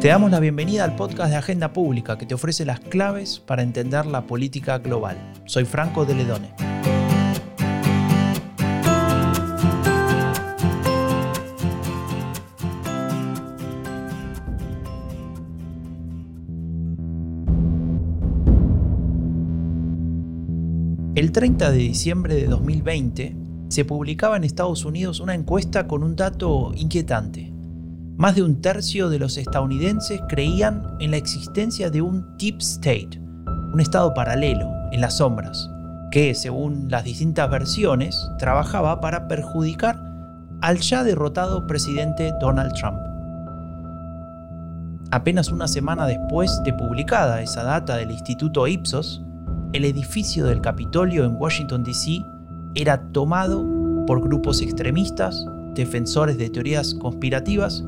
Te 0.00 0.08
damos 0.08 0.32
la 0.32 0.40
bienvenida 0.40 0.82
al 0.82 0.96
podcast 0.96 1.30
de 1.30 1.36
Agenda 1.36 1.72
Pública 1.72 2.18
que 2.18 2.26
te 2.26 2.34
ofrece 2.34 2.64
las 2.64 2.80
claves 2.80 3.38
para 3.38 3.62
entender 3.62 4.04
la 4.04 4.26
política 4.26 4.78
global. 4.78 5.16
Soy 5.44 5.64
Franco 5.64 6.04
de 6.04 6.14
Ledone. 6.16 6.52
El 21.14 21.30
30 21.30 21.70
de 21.70 21.78
diciembre 21.78 22.34
de 22.34 22.46
2020 22.46 23.51
se 23.72 23.86
publicaba 23.86 24.36
en 24.36 24.44
Estados 24.44 24.84
Unidos 24.84 25.18
una 25.18 25.34
encuesta 25.34 25.88
con 25.88 26.02
un 26.02 26.14
dato 26.14 26.72
inquietante. 26.76 27.50
Más 28.18 28.34
de 28.34 28.42
un 28.42 28.60
tercio 28.60 29.08
de 29.08 29.18
los 29.18 29.38
estadounidenses 29.38 30.20
creían 30.28 30.94
en 31.00 31.12
la 31.12 31.16
existencia 31.16 31.88
de 31.88 32.02
un 32.02 32.36
deep 32.36 32.58
state, 32.58 33.18
un 33.72 33.80
estado 33.80 34.12
paralelo, 34.12 34.68
en 34.92 35.00
las 35.00 35.16
sombras, 35.16 35.70
que, 36.10 36.34
según 36.34 36.90
las 36.90 37.04
distintas 37.04 37.48
versiones, 37.50 38.28
trabajaba 38.38 39.00
para 39.00 39.26
perjudicar 39.26 39.98
al 40.60 40.76
ya 40.76 41.02
derrotado 41.02 41.66
presidente 41.66 42.34
Donald 42.42 42.74
Trump. 42.74 42.98
Apenas 45.12 45.50
una 45.50 45.66
semana 45.66 46.06
después 46.06 46.62
de 46.62 46.74
publicada 46.74 47.40
esa 47.40 47.62
data 47.62 47.96
del 47.96 48.10
Instituto 48.10 48.66
Ipsos, 48.66 49.22
el 49.72 49.86
edificio 49.86 50.44
del 50.44 50.60
Capitolio 50.60 51.24
en 51.24 51.36
Washington, 51.36 51.84
D.C. 51.84 52.22
era 52.74 53.00
tomado 53.12 53.64
por 54.06 54.20
grupos 54.20 54.62
extremistas, 54.62 55.46
defensores 55.74 56.38
de 56.38 56.50
teorías 56.50 56.94
conspirativas 56.94 57.84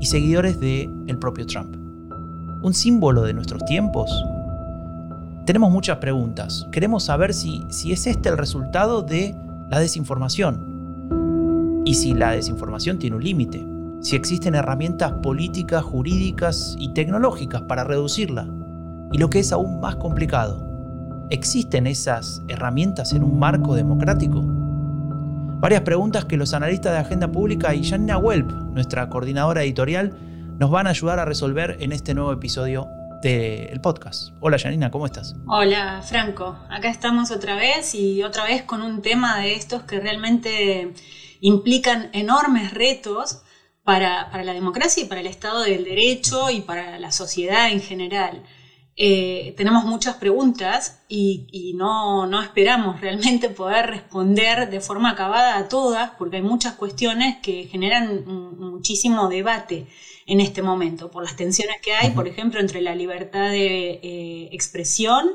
y 0.00 0.06
seguidores 0.06 0.60
de 0.60 0.90
el 1.06 1.18
propio 1.18 1.46
Trump. 1.46 1.74
¿Un 2.62 2.74
símbolo 2.74 3.22
de 3.22 3.34
nuestros 3.34 3.64
tiempos? 3.64 4.10
Tenemos 5.44 5.70
muchas 5.70 5.98
preguntas. 5.98 6.66
Queremos 6.72 7.04
saber 7.04 7.32
si, 7.32 7.64
si 7.68 7.92
es 7.92 8.06
este 8.06 8.28
el 8.28 8.36
resultado 8.36 9.02
de 9.02 9.36
la 9.70 9.78
desinformación. 9.78 11.82
Y 11.84 11.94
si 11.94 12.14
la 12.14 12.32
desinformación 12.32 12.98
tiene 12.98 13.16
un 13.16 13.22
límite. 13.22 13.64
Si 14.00 14.16
existen 14.16 14.54
herramientas 14.54 15.12
políticas, 15.22 15.84
jurídicas 15.84 16.76
y 16.78 16.88
tecnológicas 16.88 17.62
para 17.62 17.84
reducirla. 17.84 18.48
Y 19.12 19.18
lo 19.18 19.30
que 19.30 19.38
es 19.38 19.52
aún 19.52 19.80
más 19.80 19.96
complicado, 19.96 20.65
¿Existen 21.28 21.88
esas 21.88 22.40
herramientas 22.46 23.12
en 23.12 23.24
un 23.24 23.36
marco 23.36 23.74
democrático? 23.74 24.42
Varias 24.44 25.80
preguntas 25.80 26.24
que 26.24 26.36
los 26.36 26.54
analistas 26.54 26.92
de 26.92 26.98
Agenda 26.98 27.32
Pública 27.32 27.74
y 27.74 27.82
Janina 27.82 28.16
Welp, 28.16 28.48
nuestra 28.48 29.08
coordinadora 29.08 29.64
editorial, 29.64 30.16
nos 30.60 30.70
van 30.70 30.86
a 30.86 30.90
ayudar 30.90 31.18
a 31.18 31.24
resolver 31.24 31.78
en 31.80 31.90
este 31.90 32.14
nuevo 32.14 32.32
episodio 32.32 32.86
del 33.22 33.80
podcast. 33.80 34.34
Hola 34.38 34.56
Janina, 34.56 34.92
¿cómo 34.92 35.04
estás? 35.04 35.34
Hola 35.48 36.00
Franco, 36.06 36.60
acá 36.70 36.90
estamos 36.90 37.32
otra 37.32 37.56
vez 37.56 37.96
y 37.96 38.22
otra 38.22 38.44
vez 38.44 38.62
con 38.62 38.82
un 38.82 39.02
tema 39.02 39.40
de 39.40 39.54
estos 39.54 39.82
que 39.82 39.98
realmente 39.98 40.94
implican 41.40 42.08
enormes 42.12 42.72
retos 42.72 43.42
para, 43.82 44.30
para 44.30 44.44
la 44.44 44.52
democracia 44.52 45.02
y 45.02 45.06
para 45.06 45.22
el 45.22 45.26
Estado 45.26 45.64
del 45.64 45.82
Derecho 45.82 46.50
y 46.50 46.60
para 46.60 47.00
la 47.00 47.10
sociedad 47.10 47.72
en 47.72 47.80
general. 47.80 48.44
Eh, 48.98 49.52
tenemos 49.58 49.84
muchas 49.84 50.16
preguntas 50.16 51.02
y, 51.06 51.74
no, 51.76 52.26
no, 52.26 52.42
esperamos 52.42 53.00
realmente 53.02 53.50
poder 53.50 53.86
responder 53.88 54.70
de 54.70 54.80
forma 54.80 55.10
acabada 55.10 55.58
a 55.58 55.68
todas, 55.68 56.12
porque 56.18 56.36
hay 56.36 56.42
muchas 56.42 56.74
cuestiones 56.74 57.36
que 57.42 57.64
generan 57.64 58.24
muchísimo 58.26 59.28
debate 59.28 59.86
en 60.26 60.40
este 60.40 60.62
momento, 60.62 61.10
por 61.10 61.22
las 61.22 61.36
tensiones 61.36 61.76
que 61.82 61.92
hay, 61.92 62.10
por 62.10 62.26
ejemplo, 62.26 62.58
entre 62.58 62.80
la 62.80 62.94
libertad 62.94 63.50
de 63.50 64.00
eh, 64.02 64.48
expresión 64.52 65.34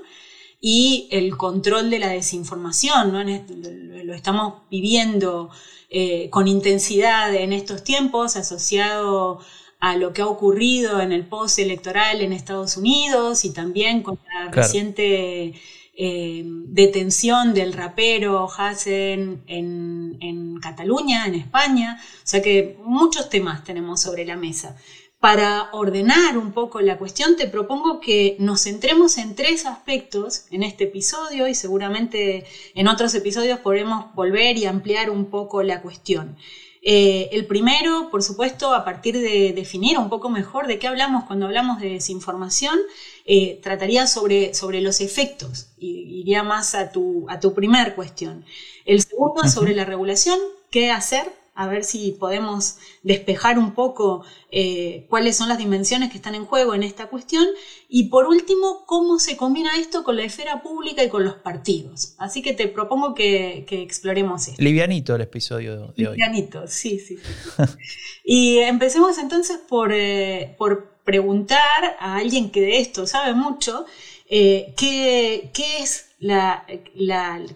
y 0.60 1.08
el 1.12 1.38
control 1.38 1.90
de 1.90 2.00
la 2.00 2.10
desinformación. 2.10 3.14
¿no? 3.14 3.24
Lo 3.24 4.14
estamos 4.14 4.64
viviendo 4.70 5.50
eh, 5.90 6.30
con 6.30 6.48
intensidad 6.48 7.34
en 7.34 7.54
estos 7.54 7.84
tiempos, 7.84 8.36
asociado 8.36 9.40
a 9.82 9.98
lo 9.98 10.14
que 10.14 10.22
ha 10.22 10.28
ocurrido 10.28 11.02
en 11.02 11.12
el 11.12 11.26
post 11.26 11.58
electoral 11.60 12.22
en 12.22 12.34
Estados 12.34 12.78
Unidos 12.78 13.44
y 13.46 13.52
también 13.52 14.04
con 14.04 14.20
la 14.32 14.52
reciente 14.52 15.56
eh, 15.96 16.44
detención 16.46 17.56
del 17.56 17.74
rapero 17.74 18.48
Hassen 18.48 19.44
en, 19.48 20.18
en, 20.22 20.60
Cataluña, 20.60 21.26
en 21.26 21.34
España. 21.34 22.00
O 22.00 22.28
sea 22.28 22.44
que 22.44 22.78
muchos 22.86 23.30
temas 23.30 23.64
tenemos 23.64 24.02
sobre 24.02 24.24
la 24.24 24.38
mesa. 24.38 24.78
Para 25.20 25.70
ordenar 25.72 26.38
un 26.38 26.52
poco 26.52 26.80
la 26.82 27.00
cuestión, 27.00 27.36
te 27.36 27.48
propongo 27.48 28.00
que 28.00 28.36
nos 28.40 28.64
centremos 28.64 29.18
en 29.18 29.36
tres 29.36 29.66
aspectos 29.66 30.46
en 30.52 30.62
este 30.62 30.84
episodio 30.84 31.48
y 31.48 31.56
seguramente 31.56 32.46
en 32.76 32.88
otros 32.88 33.16
episodios 33.16 33.60
podremos 33.60 34.14
volver 34.14 34.58
y 34.58 34.66
ampliar 34.66 35.10
un 35.10 35.26
poco 35.32 35.64
la 35.64 35.82
cuestión. 35.82 36.38
Eh, 36.84 37.30
el 37.32 37.46
primero, 37.46 38.10
por 38.10 38.24
supuesto, 38.24 38.74
a 38.74 38.84
partir 38.84 39.18
de 39.20 39.54
definir 39.54 40.00
un 40.00 40.10
poco 40.10 40.30
mejor 40.30 40.66
de 40.68 40.80
qué 40.80 40.88
hablamos 40.88 41.26
cuando 41.26 41.46
hablamos 41.46 41.80
de 41.80 41.90
desinformación, 41.90 42.80
eh, 43.26 43.60
trataría 43.62 44.08
sobre, 44.08 44.54
sobre 44.56 44.82
los 44.82 45.00
efectos, 45.00 45.68
y 45.78 46.22
iría 46.22 46.44
más 46.44 46.74
a 46.74 46.92
tu, 46.92 47.26
a 47.30 47.40
tu 47.40 47.54
primer 47.54 47.94
cuestión. 47.94 48.46
El 48.86 49.02
segundo, 49.04 49.48
sobre 49.48 49.76
la 49.76 49.86
regulación, 49.86 50.40
qué 50.72 50.90
hacer 50.90 51.32
a 51.54 51.68
ver 51.68 51.84
si 51.84 52.12
podemos 52.14 52.78
despejar 53.04 53.60
un 53.60 53.74
poco 53.74 54.24
eh, 54.52 55.06
cuáles 55.10 55.36
son 55.36 55.50
las 55.50 55.58
dimensiones 55.58 56.10
que 56.10 56.18
están 56.18 56.34
en 56.34 56.46
juego 56.46 56.74
en 56.74 56.84
esta 56.84 57.08
cuestión. 57.08 57.46
Y 57.90 58.06
por 58.10 58.26
último, 58.28 58.86
cómo 58.86 59.20
se 59.20 59.36
combina 59.36 59.78
esto 59.78 60.04
con 60.04 60.16
la 60.16 60.24
esfera 60.24 60.62
pública 60.62 61.04
y 61.04 61.10
con 61.10 61.26
los 61.26 61.36
partidos. 61.36 62.16
Así 62.18 62.42
que 62.42 62.54
te 62.54 62.68
propongo 62.68 63.14
que, 63.14 63.66
exploremos 63.70 64.48
esto. 64.48 64.62
Livianito 64.62 65.16
el 65.16 65.22
episodio 65.22 65.76
de 65.76 65.84
hoy. 65.84 65.94
Livianito, 65.96 66.68
sí, 66.68 67.00
sí. 67.00 67.20
y 68.24 68.60
empecemos 68.60 69.18
entonces 69.18 69.58
por, 69.58 69.92
eh, 69.94 70.56
por, 70.58 70.92
preguntar 71.04 71.98
a 72.00 72.18
alguien 72.18 72.52
que 72.52 72.62
de 72.62 72.80
esto 72.80 73.08
sabe 73.08 73.34
mucho, 73.34 73.86
eh, 74.30 74.74
qué, 74.78 75.52
es 75.80 76.06
la, 76.20 76.66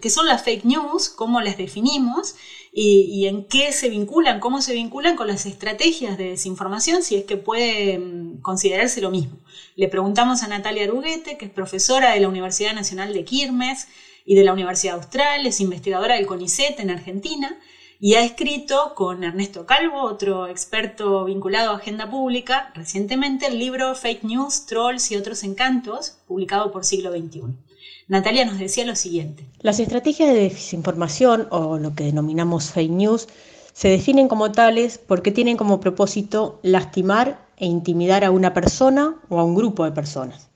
qué 0.00 0.10
son 0.10 0.26
las 0.26 0.42
fake 0.42 0.64
news, 0.64 1.08
cómo 1.08 1.40
las 1.40 1.56
definimos 1.56 2.34
y, 2.78 3.26
en 3.26 3.44
qué 3.44 3.72
se 3.72 3.88
vinculan, 3.88 4.38
cómo 4.38 4.60
se 4.60 4.74
vinculan 4.74 5.16
con 5.16 5.28
las 5.28 5.46
estrategias 5.46 6.18
de 6.18 6.28
desinformación, 6.28 7.02
si 7.02 7.16
es 7.16 7.24
que 7.24 7.38
puede 7.38 7.98
considerarse 8.42 9.00
lo 9.00 9.10
mismo. 9.10 9.38
Le 9.76 9.88
preguntamos 9.88 10.42
a 10.42 10.48
Natalia 10.48 10.84
Aruguete, 10.84 11.38
que 11.38 11.46
es 11.46 11.50
profesora 11.50 12.12
de 12.12 12.20
la 12.20 12.28
Universidad 12.28 12.74
Nacional 12.74 13.14
de 13.14 13.24
Quilmes 13.24 13.88
y 14.26 14.34
de 14.34 14.44
la 14.44 14.52
Universidad 14.52 14.96
Austral, 14.96 15.46
es 15.46 15.58
investigadora 15.60 16.16
del 16.16 16.26
CONICET 16.26 16.78
en 16.80 16.90
Argentina 16.90 17.58
y 17.98 18.12
ha 18.16 18.22
escrito 18.22 18.92
con 18.94 19.24
Ernesto 19.24 19.64
Calvo, 19.64 20.02
otro 20.02 20.46
experto 20.46 21.24
vinculado 21.24 21.70
a 21.70 21.76
Agenda 21.76 22.10
Pública, 22.10 22.72
recientemente 22.74 23.46
el 23.46 23.58
libro 23.58 23.94
Fake 23.94 24.22
News, 24.22 24.66
Trolls 24.66 25.10
y 25.10 25.16
otros 25.16 25.44
encantos, 25.44 26.18
publicado 26.26 26.72
por 26.72 26.84
Siglo 26.84 27.10
XXI. 27.10 27.65
Natalia 28.08 28.44
nos 28.44 28.60
decía 28.60 28.84
lo 28.84 28.94
siguiente. 28.94 29.44
Las 29.60 29.80
estrategias 29.80 30.32
de 30.32 30.42
desinformación 30.42 31.48
o 31.50 31.76
lo 31.76 31.96
que 31.96 32.04
denominamos 32.04 32.70
fake 32.70 32.92
news 32.92 33.26
se 33.72 33.88
definen 33.88 34.28
como 34.28 34.52
tales 34.52 34.98
porque 34.98 35.32
tienen 35.32 35.56
como 35.56 35.80
propósito 35.80 36.60
lastimar 36.62 37.44
e 37.56 37.66
intimidar 37.66 38.24
a 38.24 38.30
una 38.30 38.54
persona 38.54 39.16
o 39.28 39.40
a 39.40 39.44
un 39.44 39.56
grupo 39.56 39.84
de 39.84 39.90
personas. 39.90 40.50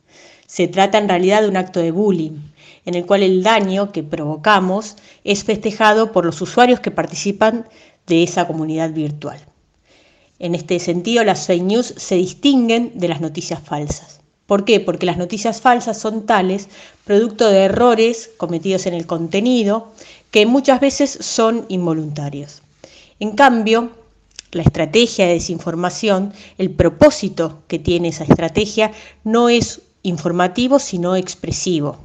Se 0.46 0.68
trata 0.68 0.98
en 0.98 1.08
realidad 1.08 1.42
de 1.42 1.48
un 1.48 1.56
acto 1.56 1.80
de 1.80 1.90
bullying, 1.90 2.38
en 2.84 2.94
el 2.94 3.04
cual 3.04 3.24
el 3.24 3.42
daño 3.42 3.90
que 3.90 4.04
provocamos 4.04 4.94
es 5.24 5.42
festejado 5.42 6.12
por 6.12 6.24
los 6.24 6.40
usuarios 6.40 6.78
que 6.78 6.92
participan 6.92 7.66
de 8.06 8.22
esa 8.22 8.46
comunidad 8.46 8.92
virtual. 8.92 9.40
En 10.38 10.54
este 10.54 10.78
sentido, 10.78 11.24
las 11.24 11.46
fake 11.48 11.64
news 11.64 11.94
se 11.96 12.14
distinguen 12.14 12.92
de 12.94 13.08
las 13.08 13.20
noticias 13.20 13.60
falsas. 13.60 14.19
¿Por 14.50 14.64
qué? 14.64 14.80
Porque 14.80 15.06
las 15.06 15.16
noticias 15.16 15.60
falsas 15.60 15.96
son 15.96 16.26
tales, 16.26 16.68
producto 17.04 17.48
de 17.48 17.66
errores 17.66 18.32
cometidos 18.36 18.84
en 18.86 18.94
el 18.94 19.06
contenido, 19.06 19.92
que 20.32 20.44
muchas 20.44 20.80
veces 20.80 21.18
son 21.20 21.66
involuntarios. 21.68 22.60
En 23.20 23.36
cambio, 23.36 23.90
la 24.50 24.62
estrategia 24.62 25.28
de 25.28 25.34
desinformación, 25.34 26.32
el 26.58 26.72
propósito 26.72 27.62
que 27.68 27.78
tiene 27.78 28.08
esa 28.08 28.24
estrategia 28.24 28.90
no 29.22 29.48
es 29.48 29.82
informativo, 30.02 30.80
sino 30.80 31.14
expresivo. 31.14 31.98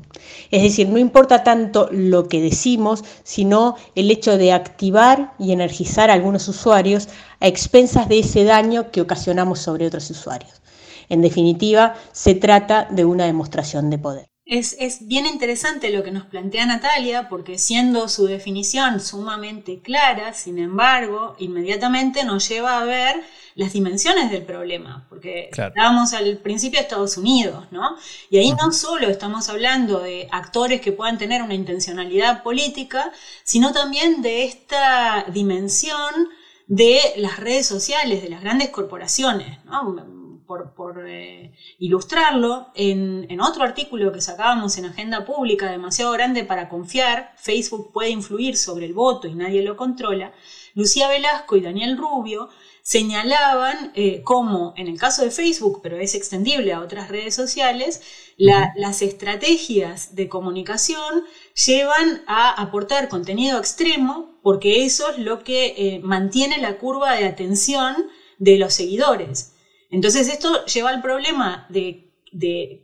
Es 0.52 0.62
decir, 0.62 0.88
no 0.88 1.00
importa 1.00 1.44
tanto 1.44 1.90
lo 1.92 2.28
que 2.28 2.42
decimos, 2.42 3.04
sino 3.24 3.76
el 3.96 4.12
hecho 4.12 4.38
de 4.38 4.54
activar 4.54 5.34
y 5.40 5.52
energizar 5.52 6.12
a 6.12 6.14
algunos 6.14 6.48
usuarios 6.48 7.08
a 7.40 7.48
expensas 7.48 8.08
de 8.08 8.20
ese 8.20 8.44
daño 8.44 8.92
que 8.92 9.02
ocasionamos 9.02 9.58
sobre 9.58 9.88
otros 9.88 10.12
usuarios. 10.12 10.62
En 11.10 11.22
definitiva, 11.22 11.96
se 12.12 12.36
trata 12.36 12.88
de 12.90 13.06
una 13.06 13.26
demostración 13.26 13.90
de 13.90 13.98
poder. 13.98 14.30
Es, 14.48 15.08
bien 15.08 15.26
interesante 15.26 15.90
lo 15.90 16.04
que 16.04 16.12
nos 16.12 16.26
plantea 16.26 16.68
Natalia, 16.68 17.30
porque 17.30 17.58
siendo 17.58 18.08
su 18.08 18.28
definición 18.28 19.00
sumamente 19.00 19.80
clara, 19.82 20.36
sin 20.36 20.60
embargo, 20.60 21.36
inmediatamente 21.40 22.24
nos 22.24 22.48
lleva 22.48 22.80
a 22.80 22.86
ver 22.86 23.24
las 23.56 23.74
dimensiones 23.74 24.30
del 24.30 24.44
problema, 24.44 25.08
porque 25.10 25.50
estábamos 25.52 26.14
al 26.14 26.38
principio 26.38 26.78
de 26.78 26.84
Estados 26.84 27.18
Unidos, 27.18 27.66
¿no? 27.72 27.98
Y 28.30 28.38
ahí 28.38 28.52
no 28.52 28.72
solo 28.72 29.08
estamos 29.08 29.50
hablando 29.50 30.00
de 30.02 30.28
actores 30.32 30.80
que 30.80 30.92
puedan 30.92 31.18
tener 31.18 31.42
una 31.42 31.56
intencionalidad 31.56 32.44
política, 32.44 33.12
sino 33.44 33.74
también 33.74 34.22
de 34.22 34.44
esta 34.44 35.26
dimensión 35.34 36.30
de 36.68 37.00
las 37.18 37.40
redes 37.40 37.66
sociales, 37.66 38.22
de 38.22 38.30
las 38.30 38.42
grandes 38.42 38.70
corporaciones, 38.70 39.64
¿no? 39.66 39.96
Por, 40.46 41.06
eh, 41.08 41.54
ilustrarlo, 41.80 42.68
en, 42.76 43.40
otro 43.42 43.64
artículo 43.64 44.12
que 44.12 44.22
sacábamos 44.22 44.78
en 44.78 44.86
Agenda 44.86 45.26
Pública, 45.26 45.70
demasiado 45.70 46.12
grande 46.12 46.44
para 46.44 46.70
confiar, 46.70 47.34
Facebook 47.38 47.92
puede 47.92 48.10
influir 48.10 48.58
sobre 48.58 48.86
el 48.86 48.94
voto 48.94 49.28
y 49.28 49.36
nadie 49.36 49.62
lo 49.62 49.76
controla, 49.76 50.34
Lucía 50.74 51.08
Velasco 51.08 51.56
y 51.56 51.62
Daniel 51.62 51.98
Rubio 51.98 52.50
señalaban 52.82 53.92
eh, 53.96 54.22
cómo, 54.24 54.74
en 54.78 54.88
el 54.88 55.00
caso 55.00 55.24
de 55.24 55.32
Facebook, 55.32 55.80
pero 55.82 55.98
es 55.98 56.14
extendible 56.14 56.72
a 56.72 56.82
otras 56.82 57.10
redes 57.10 57.34
sociales, 57.34 58.02
las 58.38 59.02
estrategias 59.02 60.16
de 60.16 60.30
comunicación 60.30 61.24
llevan 61.66 62.22
a 62.28 62.62
aportar 62.62 63.08
contenido 63.10 63.58
extremo 63.58 64.36
porque 64.44 64.86
eso 64.86 65.10
es 65.10 65.18
lo 65.18 65.44
que 65.44 65.74
eh, 65.78 66.00
mantiene 66.04 66.60
la 66.60 66.78
curva 66.78 67.16
de 67.16 67.26
atención 67.26 67.96
de 68.38 68.60
los 68.60 68.76
seguidores. 68.76 69.55
Entonces 69.90 70.28
esto 70.30 70.66
lleva 70.66 70.90
al 70.90 71.02
problema 71.02 71.66
de, 71.70 72.12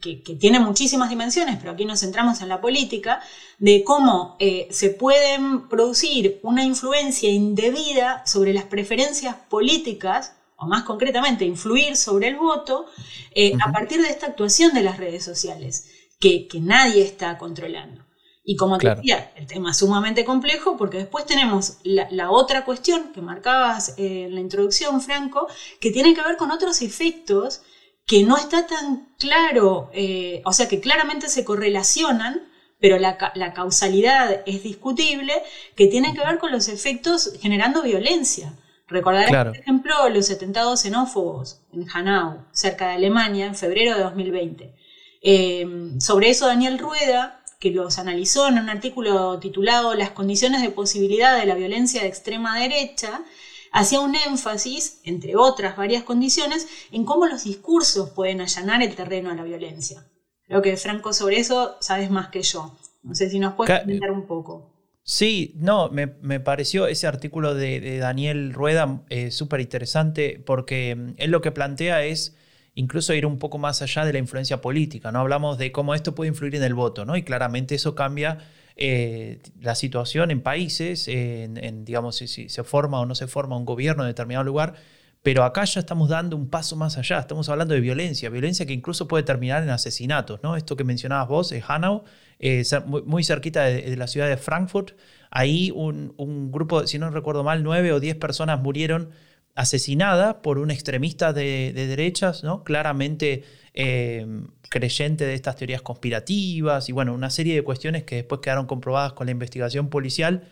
que, 0.02 0.38
tiene 0.40 0.60
muchísimas 0.60 1.10
dimensiones, 1.10 1.58
pero 1.58 1.72
aquí 1.72 1.86
nos 1.86 2.00
centramos 2.00 2.42
en 2.42 2.50
la 2.50 2.62
política, 2.62 3.22
de 3.60 3.84
cómo 3.84 4.36
eh, 4.40 4.68
se 4.72 4.90
pueden 4.90 5.68
producir 5.68 6.40
una 6.44 6.64
influencia 6.64 7.30
indebida 7.30 8.26
sobre 8.26 8.54
las 8.54 8.66
preferencias 8.66 9.36
políticas, 9.50 10.36
o 10.56 10.68
más 10.68 10.84
concretamente, 10.84 11.46
influir 11.46 11.98
sobre 11.98 12.28
el 12.28 12.36
voto, 12.36 12.86
eh, 13.34 13.54
a 13.66 13.72
partir 13.72 14.02
de 14.02 14.10
esta 14.10 14.28
actuación 14.28 14.74
de 14.74 14.84
las 14.84 14.98
redes 14.98 15.24
sociales, 15.24 15.90
que 16.20 16.48
nadie 16.62 17.04
está 17.04 17.38
controlando. 17.40 18.06
Y 18.52 18.58
como 18.58 18.78
te 18.78 18.94
decía, 18.94 19.32
el 19.38 19.48
tema 19.48 19.72
es 19.72 19.78
sumamente 19.78 20.26
complejo 20.26 20.76
porque 20.76 20.98
después 20.98 21.26
tenemos 21.26 21.78
la, 21.86 22.32
otra 22.32 22.66
cuestión 22.66 23.14
que 23.14 23.22
marcabas 23.22 23.98
eh, 23.98 24.26
en 24.26 24.36
la 24.36 24.42
introducción, 24.42 25.00
Franco, 25.00 25.48
que 25.80 25.90
tiene 25.90 26.14
que 26.14 26.22
ver 26.22 26.36
con 26.36 26.52
otros 26.52 26.82
efectos 26.82 27.62
que 28.06 28.24
no 28.24 28.36
está 28.36 28.68
tan 28.68 29.16
claro, 29.18 29.90
eh, 29.94 30.42
o 30.44 30.52
sea, 30.52 30.68
que 30.68 30.82
claramente 30.82 31.30
se 31.30 31.46
correlacionan, 31.46 32.42
pero 32.78 33.00
la, 33.00 33.16
causalidad 33.54 34.42
es 34.46 34.64
discutible, 34.64 35.32
que 35.78 35.88
tienen 35.88 36.14
que 36.14 36.26
ver 36.26 36.38
con 36.38 36.52
los 36.52 36.68
efectos 36.68 37.32
generando 37.40 37.84
violencia. 37.84 38.54
Recordarás, 38.90 39.46
por 39.46 39.56
ejemplo, 39.56 40.10
los 40.10 40.30
atentados 40.30 40.82
xenófobos 40.82 41.62
en 41.72 41.90
Hanau, 41.90 42.48
cerca 42.52 42.90
de 42.90 42.96
Alemania, 42.96 43.46
en 43.46 43.56
febrero 43.56 43.96
de 43.96 44.04
2020. 44.04 44.76
Eh, 45.24 45.94
sobre 46.00 46.32
eso 46.32 46.48
Daniel 46.48 46.80
Rueda, 46.80 47.41
que 47.62 47.70
los 47.70 48.00
analizó 48.00 48.48
en 48.48 48.58
un 48.58 48.70
artículo 48.70 49.40
titulado 49.40 49.94
Las 49.94 50.10
condiciones 50.10 50.64
de 50.64 50.72
posibilidad 50.72 51.40
de 51.40 51.46
la 51.46 51.54
violencia 51.54 52.02
de 52.02 52.08
extrema 52.08 52.60
derecha, 52.60 53.24
hacía 53.72 54.00
un 54.00 54.16
énfasis, 54.16 55.00
entre 55.04 55.36
otras 55.36 55.78
varias 55.78 56.02
condiciones, 56.02 56.68
en 56.92 57.06
cómo 57.06 57.28
los 57.28 57.44
discursos 57.44 58.10
pueden 58.10 58.42
allanar 58.42 58.82
el 58.82 58.96
terreno 58.96 59.30
a 59.30 59.36
la 59.36 59.44
violencia. 59.44 60.04
Creo 60.48 60.64
que 60.64 60.76
Franco 60.76 61.14
sobre 61.14 61.38
eso 61.38 61.78
sabes 61.82 62.10
más 62.10 62.30
que 62.30 62.42
yo. 62.42 62.76
No 63.04 63.14
sé 63.14 63.30
si 63.30 63.38
nos 63.38 63.54
puedes 63.54 63.80
comentar 63.80 64.12
un 64.12 64.26
poco. 64.26 64.72
Sí, 65.04 65.54
no, 65.58 65.90
me, 65.90 66.08
pareció 66.40 66.88
ese 66.88 67.06
artículo 67.06 67.54
de, 67.54 68.00
Daniel 68.00 68.54
Rueda 68.54 69.04
eh, 69.10 69.30
súper 69.30 69.60
interesante 69.60 70.42
porque 70.44 70.96
mm, 70.96 71.14
él 71.18 71.30
lo 71.30 71.42
que 71.42 71.52
plantea 71.52 72.06
es 72.06 72.36
incluso 72.76 73.14
ir 73.14 73.26
un 73.26 73.38
poco 73.38 73.58
más 73.58 73.82
allá 73.82 74.06
de 74.06 74.14
la 74.14 74.20
influencia 74.20 74.62
política. 74.62 75.12
¿no? 75.12 75.20
Hablamos 75.20 75.58
de 75.58 75.72
cómo 75.72 75.94
esto 75.96 76.16
puede 76.16 76.30
influir 76.30 76.56
en 76.56 76.64
el 76.64 76.74
voto, 76.74 77.06
¿no? 77.06 77.18
y 77.18 77.24
claramente 77.24 77.76
eso 77.76 77.96
cambia 77.96 78.40
eh, 78.78 79.42
la 79.60 79.76
situación 79.76 80.32
en 80.32 80.42
países, 80.42 81.08
en, 81.08 81.86
digamos, 81.86 82.16
si, 82.16 82.50
se 82.50 82.64
forma 82.64 83.00
o 83.00 83.06
no 83.06 83.16
se 83.16 83.28
forma 83.28 83.58
un 83.58 83.66
gobierno 83.66 84.04
en 84.04 84.10
determinado 84.10 84.44
lugar. 84.44 84.76
Pero 85.24 85.44
acá 85.44 85.66
ya 85.66 85.80
estamos 85.80 86.10
dando 86.10 86.36
un 86.36 86.50
paso 86.50 86.76
más 86.76 86.98
allá, 86.98 87.20
estamos 87.20 87.48
hablando 87.48 87.76
de 87.76 87.80
violencia, 87.80 88.32
violencia 88.32 88.66
que 88.66 88.74
incluso 88.74 89.08
puede 89.08 89.24
terminar 89.24 89.62
en 89.62 89.70
asesinatos. 89.70 90.40
¿no? 90.42 90.56
Esto 90.56 90.76
que 90.76 90.84
mencionabas 90.84 91.28
vos, 91.28 91.52
es 91.52 91.64
Hanau, 91.68 92.06
eh, 92.40 92.64
muy, 92.88 93.24
cerquita 93.24 93.66
de, 93.66 93.96
la 93.98 94.08
ciudad 94.08 94.28
de 94.28 94.38
Frankfurt, 94.38 94.98
ahí 95.30 95.72
un, 95.76 96.16
un 96.18 96.52
grupo, 96.52 96.88
si 96.88 96.98
no 96.98 97.12
recuerdo 97.12 97.44
mal, 97.44 97.62
nueve 97.62 97.94
o 97.94 98.00
diez 98.00 98.16
personas 98.16 98.60
murieron 98.62 99.12
asesinada 99.56 100.42
por 100.42 100.58
un 100.58 100.72
extremista 100.72 101.34
de, 101.34 101.74
derechas, 101.74 102.44
¿no? 102.44 102.64
claramente 102.64 103.44
eh, 103.74 104.26
creyente 104.70 105.26
de 105.26 105.34
estas 105.34 105.56
teorías 105.56 105.82
conspirativas 105.82 106.90
y 106.90 106.92
bueno, 106.92 107.14
una 107.14 107.30
serie 107.30 107.56
de 107.56 107.64
cuestiones 107.64 108.04
que 108.04 108.16
después 108.16 108.42
quedaron 108.42 108.66
comprobadas 108.66 109.14
con 109.14 109.28
la 109.28 109.32
investigación 109.32 109.90
policial 109.90 110.48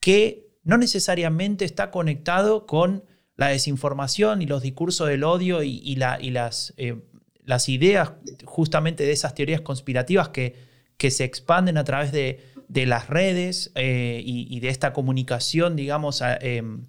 que 0.00 0.48
no 0.64 0.78
necesariamente 0.78 1.64
está 1.64 1.90
conectado 1.90 2.66
con 2.66 3.04
la 3.36 3.48
desinformación 3.48 4.42
y 4.42 4.46
los 4.46 4.62
discursos 4.62 5.08
del 5.08 5.24
odio 5.24 5.62
y, 5.62 5.94
las, 5.96 6.74
eh, 6.76 6.96
las, 7.44 7.68
ideas 7.68 8.12
justamente 8.44 9.04
de 9.04 9.12
esas 9.12 9.34
teorías 9.34 9.60
conspirativas 9.60 10.30
que, 10.30 10.56
que 10.96 11.10
se 11.10 11.24
expanden 11.24 11.78
a 11.78 11.84
través 11.84 12.12
de, 12.12 12.40
las 12.68 13.08
redes 13.08 13.70
eh, 13.76 14.20
y, 14.24 14.60
de 14.60 14.68
esta 14.68 14.92
comunicación, 14.92 15.76
digamos, 15.76 16.22
em, 16.40 16.86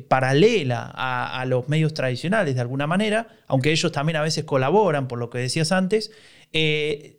paralela 0.00 0.90
a, 0.94 1.44
los 1.44 1.68
medios 1.68 1.92
tradicionales 1.92 2.54
de 2.54 2.60
alguna 2.62 2.86
manera, 2.86 3.28
aunque 3.46 3.70
ellos 3.70 3.92
también 3.92 4.16
a 4.16 4.22
veces 4.22 4.44
colaboran, 4.44 5.06
por 5.06 5.18
lo 5.18 5.28
que 5.28 5.38
decías 5.38 5.70
antes, 5.70 6.10
eh, 6.52 7.18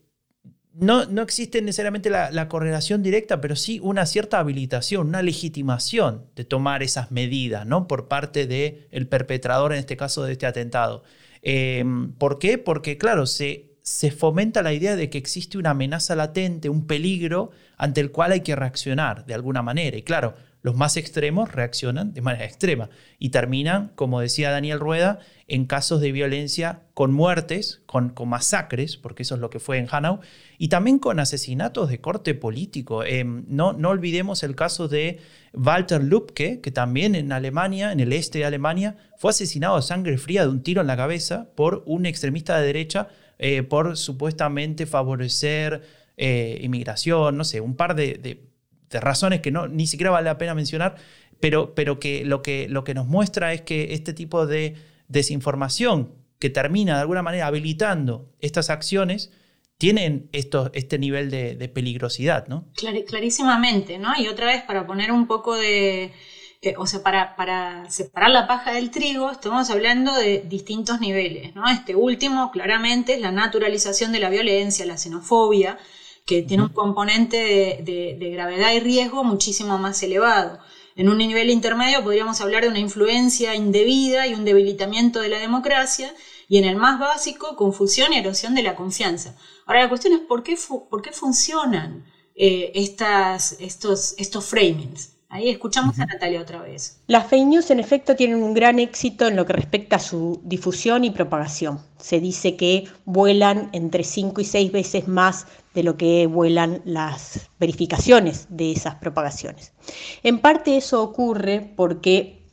no, 0.74 1.06
no, 1.06 1.22
existe 1.22 1.62
necesariamente 1.62 2.10
la, 2.10 2.48
correlación 2.48 3.04
directa, 3.04 3.40
pero 3.42 3.56
sí 3.56 3.80
una 3.84 4.08
cierta 4.08 4.40
habilitación, 4.40 5.08
una 5.08 5.22
legitimación 5.22 6.26
de 6.36 6.46
tomar 6.46 6.82
esas 6.82 7.12
medidas 7.12 7.68
¿no? 7.68 7.88
por 7.88 8.08
parte 8.08 8.48
del 8.48 9.08
perpetrador, 9.08 9.74
en 9.74 9.80
este 9.80 9.96
caso 9.96 10.24
de 10.24 10.32
este 10.32 10.48
atentado. 10.48 11.04
Eh, 11.44 11.86
¿Por 12.18 12.40
qué? 12.40 12.58
Porque, 12.58 12.98
claro, 12.98 13.28
se, 13.28 13.74
se 13.84 14.10
fomenta 14.10 14.64
la 14.64 14.74
idea 14.74 14.96
de 14.96 15.12
que 15.12 15.20
existe 15.20 15.60
una 15.60 15.72
amenaza 15.72 16.16
latente, 16.16 16.70
un 16.70 16.88
peligro 16.88 17.52
ante 17.78 18.02
el 18.02 18.12
cual 18.12 18.32
hay 18.32 18.42
que 18.42 18.56
reaccionar 18.56 19.28
de 19.28 19.36
alguna 19.36 19.62
manera. 19.62 19.96
Y 19.96 20.02
claro, 20.02 20.34
los 20.64 20.76
más 20.76 20.96
extremos 20.96 21.52
reaccionan 21.52 22.14
de 22.14 22.22
manera 22.22 22.46
extrema 22.46 22.90
y 23.20 23.30
terminan, 23.30 23.92
como 23.96 24.22
decía 24.22 24.50
Daniel 24.50 24.80
Rueda, 24.80 25.20
en 25.48 25.66
casos 25.66 26.00
de 26.00 26.14
violencia 26.14 26.84
con 26.94 27.12
muertes, 27.12 27.82
con, 27.86 28.14
masacres, 28.26 28.96
porque 28.96 29.24
eso 29.24 29.36
es 29.36 29.42
lo 29.42 29.50
que 29.50 29.60
fue 29.60 29.78
en 29.78 29.88
Hanau, 29.92 30.22
y 30.58 30.70
también 30.70 31.00
con 31.00 31.20
asesinatos 31.20 31.90
de 31.90 32.00
corte 32.00 32.34
político. 32.34 33.04
Em, 33.04 33.44
no, 33.50 33.74
no 33.74 33.90
olvidemos 33.90 34.42
el 34.42 34.56
caso 34.56 34.88
de 34.88 35.20
Walter 35.54 36.02
Lübcke, 36.02 36.62
que 36.62 36.72
también 36.72 37.14
en 37.16 37.34
Alemania, 37.34 37.92
en 37.92 38.00
el 38.00 38.14
este 38.14 38.40
de 38.40 38.46
Alemania, 38.46 38.96
fue 39.18 39.32
asesinado 39.32 39.76
a 39.76 39.82
sangre 39.82 40.18
fría 40.18 40.44
de 40.44 40.48
un 40.48 40.64
tiro 40.64 40.80
en 40.80 40.88
la 40.88 40.96
cabeza 40.96 41.50
por 41.56 41.84
un 41.86 42.06
extremista 42.06 42.58
de 42.58 42.66
derecha 42.66 43.10
eh, 43.38 43.64
por 43.64 43.98
supuestamente 43.98 44.86
favorecer 44.86 45.82
eh, 46.16 46.60
inmigración, 46.62 47.36
no 47.36 47.44
sé, 47.44 47.60
un 47.60 47.76
par 47.76 47.96
de 47.96 48.53
razones 49.02 49.42
que 49.42 49.52
no, 49.52 49.68
ni 49.68 49.88
siquiera 49.88 50.12
vale 50.12 50.26
la 50.26 50.38
pena 50.38 50.54
mencionar, 50.54 50.96
pero, 51.40 51.74
pero 51.76 52.00
que, 52.00 52.24
lo 52.26 52.42
que 52.42 52.68
lo 52.70 52.84
que 52.84 52.94
nos 52.94 53.08
muestra 53.08 53.54
es 53.54 53.62
que 53.62 53.94
este 53.94 54.14
tipo 54.14 54.46
de 54.46 54.76
desinformación 55.08 56.14
que 56.40 56.50
termina 56.50 56.96
de 56.96 57.02
alguna 57.02 57.22
manera 57.22 57.48
habilitando 57.48 58.30
estas 58.40 58.70
acciones, 58.70 59.32
tienen 59.78 60.30
esto, 60.32 60.72
este 60.74 61.00
nivel 61.00 61.30
de, 61.30 61.72
peligrosidad, 61.74 62.48
¿no? 62.48 62.68
clarísimamente, 63.08 63.98
¿no? 63.98 64.14
Y 64.18 64.28
otra 64.28 64.46
vez, 64.48 64.64
para 64.64 64.86
poner 64.86 65.12
un 65.12 65.28
poco 65.28 65.56
de, 65.56 66.14
eh, 66.62 66.76
o 66.78 66.88
sea, 66.88 67.04
para, 67.04 67.36
para, 67.36 67.90
separar 67.90 68.30
la 68.32 68.48
paja 68.48 68.72
del 68.74 68.92
trigo, 68.92 69.32
estamos 69.32 69.70
hablando 69.70 70.14
de 70.16 70.40
distintos 70.42 71.02
niveles, 71.02 71.56
¿no? 71.56 71.68
Este 71.70 71.96
último, 71.96 72.52
claramente, 72.52 73.16
es 73.16 73.22
la 73.22 73.32
naturalización 73.32 74.12
de 74.12 74.20
la 74.20 74.30
violencia, 74.30 74.86
la 74.86 74.98
xenofobia, 74.98 75.78
que 76.26 76.42
tiene 76.42 76.64
un 76.64 76.70
componente 76.70 77.38
de, 77.84 78.30
gravedad 78.32 78.72
y 78.74 78.80
riesgo 78.80 79.24
muchísimo 79.24 79.78
más 79.78 80.02
elevado. 80.04 80.60
En 80.96 81.10
un 81.10 81.18
nivel 81.18 81.50
intermedio 81.50 82.04
podríamos 82.04 82.40
hablar 82.40 82.64
de 82.64 82.70
una 82.70 82.80
influencia 82.80 83.56
indebida 83.56 84.28
y 84.28 84.34
un 84.34 84.46
debilitamiento 84.46 85.20
de 85.20 85.30
la 85.30 85.40
democracia, 85.40 86.14
y 86.48 86.58
en 86.58 86.66
el 86.66 86.76
más 86.76 87.00
básico, 87.00 87.56
confusión 87.56 88.14
y 88.14 88.18
erosión 88.18 88.54
de 88.54 88.64
la 88.64 88.76
confianza. 88.76 89.36
Ahora 89.66 89.84
la 89.84 89.90
cuestión 89.90 90.14
es 90.14 90.20
por 90.20 90.44
qué, 90.44 90.56
por 90.90 91.02
qué 91.02 91.12
funcionan 91.12 92.06
eh, 92.36 92.72
estas, 92.76 93.56
estos, 93.60 94.14
estos 94.18 94.46
framings. 94.46 95.13
Ahí 95.34 95.50
escuchamos 95.50 95.98
a 95.98 96.06
Natalia 96.06 96.42
otra 96.42 96.62
vez. 96.62 97.02
Las 97.08 97.26
fake 97.26 97.48
news 97.48 97.72
en 97.72 97.80
efecto 97.80 98.16
tienen 98.16 98.44
un 98.44 98.54
gran 98.54 98.78
éxito 98.78 99.28
en 99.28 99.36
lo 99.36 99.48
que 99.48 99.54
respecta 99.54 99.96
a 99.96 100.00
su 100.00 100.40
difusión 100.44 101.06
y 101.06 101.10
propagación. 101.10 101.80
Se 101.98 102.20
dice 102.20 102.56
que 102.56 102.88
vuelan 103.06 103.70
entre 103.72 104.04
5 104.04 104.42
y 104.42 104.46
6 104.46 104.72
veces 104.72 105.08
más 105.08 105.48
de 105.74 105.82
lo 105.82 105.98
que 105.98 106.28
vuelan 106.28 106.84
las 106.86 107.50
verificaciones 107.60 108.46
de 108.50 108.74
esas 108.74 108.94
propagaciones. 108.98 109.74
En 110.22 110.38
parte 110.38 110.78
eso 110.78 111.02
ocurre 111.02 111.62
porque 111.76 112.44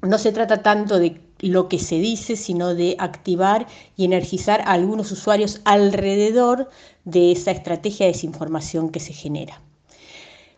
no 0.00 0.16
se 0.16 0.32
trata 0.32 0.62
tanto 0.62 0.98
de 0.98 1.20
lo 1.40 1.68
que 1.68 1.78
se 1.78 1.96
dice, 1.96 2.36
sino 2.36 2.74
de 2.74 2.96
activar 2.98 3.66
y 3.94 4.06
energizar 4.06 4.62
a 4.62 4.72
algunos 4.72 5.12
usuarios 5.12 5.60
alrededor 5.66 6.70
de 7.04 7.32
esa 7.32 7.50
estrategia 7.50 8.06
de 8.06 8.12
desinformación 8.12 8.88
que 8.88 9.00
se 9.00 9.12
genera. 9.12 9.60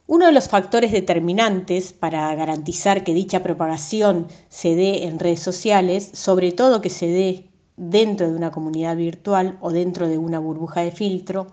Uno 0.06 0.26
de 0.26 0.32
los 0.32 0.48
factores 0.50 0.92
determinantes 0.92 1.94
para 1.94 2.34
garantizar 2.34 3.04
que 3.04 3.14
dicha 3.14 3.42
propagación 3.42 4.28
se 4.50 4.74
dé 4.74 5.04
en 5.04 5.18
redes 5.18 5.40
sociales, 5.40 6.10
sobre 6.12 6.52
todo 6.52 6.82
que 6.82 6.90
se 6.90 7.06
dé 7.06 7.48
dentro 7.78 8.30
de 8.30 8.36
una 8.36 8.50
comunidad 8.50 8.96
virtual 8.96 9.56
o 9.62 9.70
dentro 9.70 10.06
de 10.06 10.18
una 10.18 10.38
burbuja 10.38 10.82
de 10.82 10.92
filtro, 10.92 11.46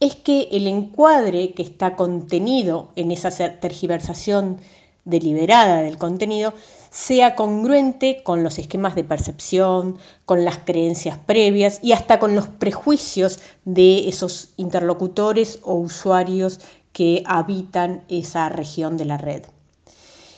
es 0.00 0.16
que 0.16 0.48
el 0.50 0.66
encuadre 0.66 1.52
que 1.52 1.62
está 1.62 1.94
contenido 1.94 2.90
en 2.96 3.12
esa 3.12 3.30
tergiversación 3.60 4.58
deliberada 5.04 5.82
del 5.82 5.96
contenido 5.96 6.54
sea 6.90 7.36
congruente 7.36 8.22
con 8.24 8.42
los 8.42 8.58
esquemas 8.58 8.96
de 8.96 9.04
percepción, 9.04 9.98
con 10.24 10.44
las 10.44 10.58
creencias 10.58 11.18
previas 11.18 11.78
y 11.82 11.92
hasta 11.92 12.18
con 12.18 12.34
los 12.34 12.48
prejuicios 12.48 13.38
de 13.64 14.08
esos 14.08 14.48
interlocutores 14.56 15.60
o 15.62 15.74
usuarios 15.74 16.58
que 16.96 17.22
habitan 17.26 18.04
esa 18.08 18.48
región 18.48 18.96
de 18.96 19.04
la 19.04 19.18
red. 19.18 19.42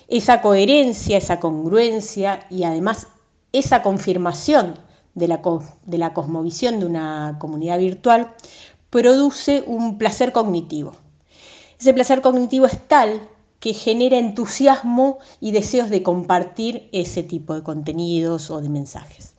Esa 0.09 0.43
coherencia, 0.43 1.17
esa 1.17 1.39
congruencia 1.39 2.49
y 2.51 2.65
además 2.65 3.07
esa 3.53 3.81
confirmación 3.81 4.75
de 5.15 5.29
la, 5.29 5.41
de 5.85 5.99
la 5.99 6.13
cosmovisión 6.13 6.81
de 6.81 6.87
una 6.87 7.37
comunidad 7.39 7.79
virtual 7.79 8.35
produce 8.91 9.63
un 9.69 9.99
placer 9.99 10.33
cognitivo. 10.33 10.97
Ese 11.79 11.95
placer 11.95 12.23
cognitivo 12.23 12.67
es 12.67 12.89
tal 12.89 13.29
que 13.61 13.73
genera 13.73 14.19
entusiasmo 14.19 15.21
y 15.41 15.53
deseos 15.53 15.91
de 15.91 16.03
compartir 16.03 16.89
ese 16.91 17.23
tipo 17.23 17.55
de 17.55 17.63
contenidos 17.63 18.51
o 18.51 18.61
de 18.61 18.69
mensajes. 18.69 19.33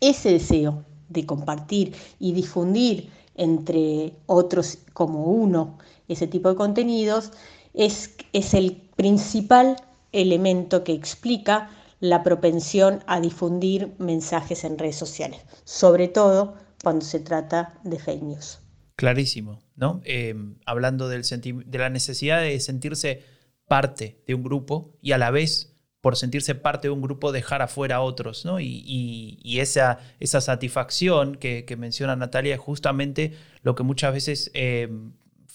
Ese 0.00 0.32
deseo 0.32 0.82
de 1.10 1.24
compartir 1.26 1.94
y 2.18 2.32
difundir 2.32 3.08
entre 3.36 4.14
otros 4.26 4.78
como 4.92 5.26
uno 5.26 5.78
ese 6.08 6.26
tipo 6.26 6.48
de 6.48 6.56
contenidos, 6.56 7.32
es, 7.74 8.16
es 8.32 8.54
el 8.54 8.72
principal 8.96 9.76
elemento 10.12 10.84
que 10.84 10.92
explica 10.92 11.70
la 12.00 12.22
propensión 12.22 13.02
a 13.06 13.20
difundir 13.20 13.94
mensajes 13.98 14.64
en 14.64 14.78
redes 14.78 14.96
sociales, 14.96 15.40
sobre 15.64 16.08
todo 16.08 16.54
cuando 16.82 17.04
se 17.04 17.20
trata 17.20 17.78
de 17.82 17.98
fake 17.98 18.22
news. 18.22 18.58
Clarísimo, 18.96 19.60
¿no? 19.76 20.00
Eh, 20.04 20.34
hablando 20.64 21.08
del 21.08 21.22
de 21.22 21.78
la 21.78 21.90
necesidad 21.90 22.40
de 22.40 22.58
sentirse 22.60 23.22
parte 23.68 24.22
de 24.26 24.34
un 24.34 24.42
grupo 24.42 24.96
y 25.00 25.12
a 25.12 25.18
la 25.18 25.30
vez, 25.30 25.76
por 26.00 26.16
sentirse 26.16 26.54
parte 26.54 26.88
de 26.88 26.92
un 26.92 27.02
grupo, 27.02 27.32
dejar 27.32 27.62
afuera 27.62 27.96
a 27.96 28.00
otros, 28.00 28.44
¿no? 28.44 28.58
Y, 28.60 29.58
esa, 29.60 29.98
esa 30.20 30.40
satisfacción 30.40 31.36
que, 31.36 31.64
menciona 31.78 32.16
Natalia 32.16 32.54
es 32.54 32.60
justamente 32.60 33.34
lo 33.62 33.74
que 33.74 33.82
muchas 33.82 34.12
veces 34.12 34.50
eh, 34.54 34.88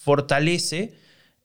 fortalece 0.04 0.92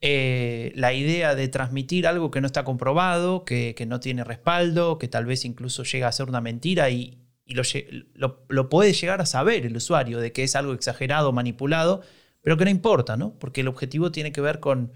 eh, 0.01 0.73
la 0.75 0.93
idea 0.93 1.33
de 1.33 1.47
transmitir 1.47 2.07
algo 2.07 2.29
que 2.29 2.41
no 2.41 2.47
está 2.47 2.65
comprobado, 2.65 3.45
que, 3.45 3.85
no 3.87 3.99
tiene 4.01 4.23
respaldo, 4.25 4.97
que 4.97 5.07
tal 5.07 5.25
vez 5.25 5.45
incluso 5.45 5.83
llega 5.83 6.07
a 6.07 6.11
ser 6.11 6.27
una 6.27 6.41
mentira 6.41 6.89
y, 6.89 7.17
lo, 7.45 8.69
puede 8.69 8.93
llegar 8.93 9.21
a 9.21 9.25
saber 9.25 9.65
el 9.65 9.75
usuario 9.75 10.19
de 10.19 10.31
que 10.31 10.43
es 10.43 10.55
algo 10.55 10.73
exagerado, 10.73 11.31
manipulado, 11.31 12.01
pero 12.41 12.57
que 12.57 12.65
no 12.65 12.69
importa, 12.69 13.17
¿no? 13.17 13.33
Porque 13.39 13.61
el 13.61 13.67
objetivo 13.67 14.11
tiene 14.11 14.31
que 14.31 14.41
ver 14.41 14.59
con, 14.59 14.91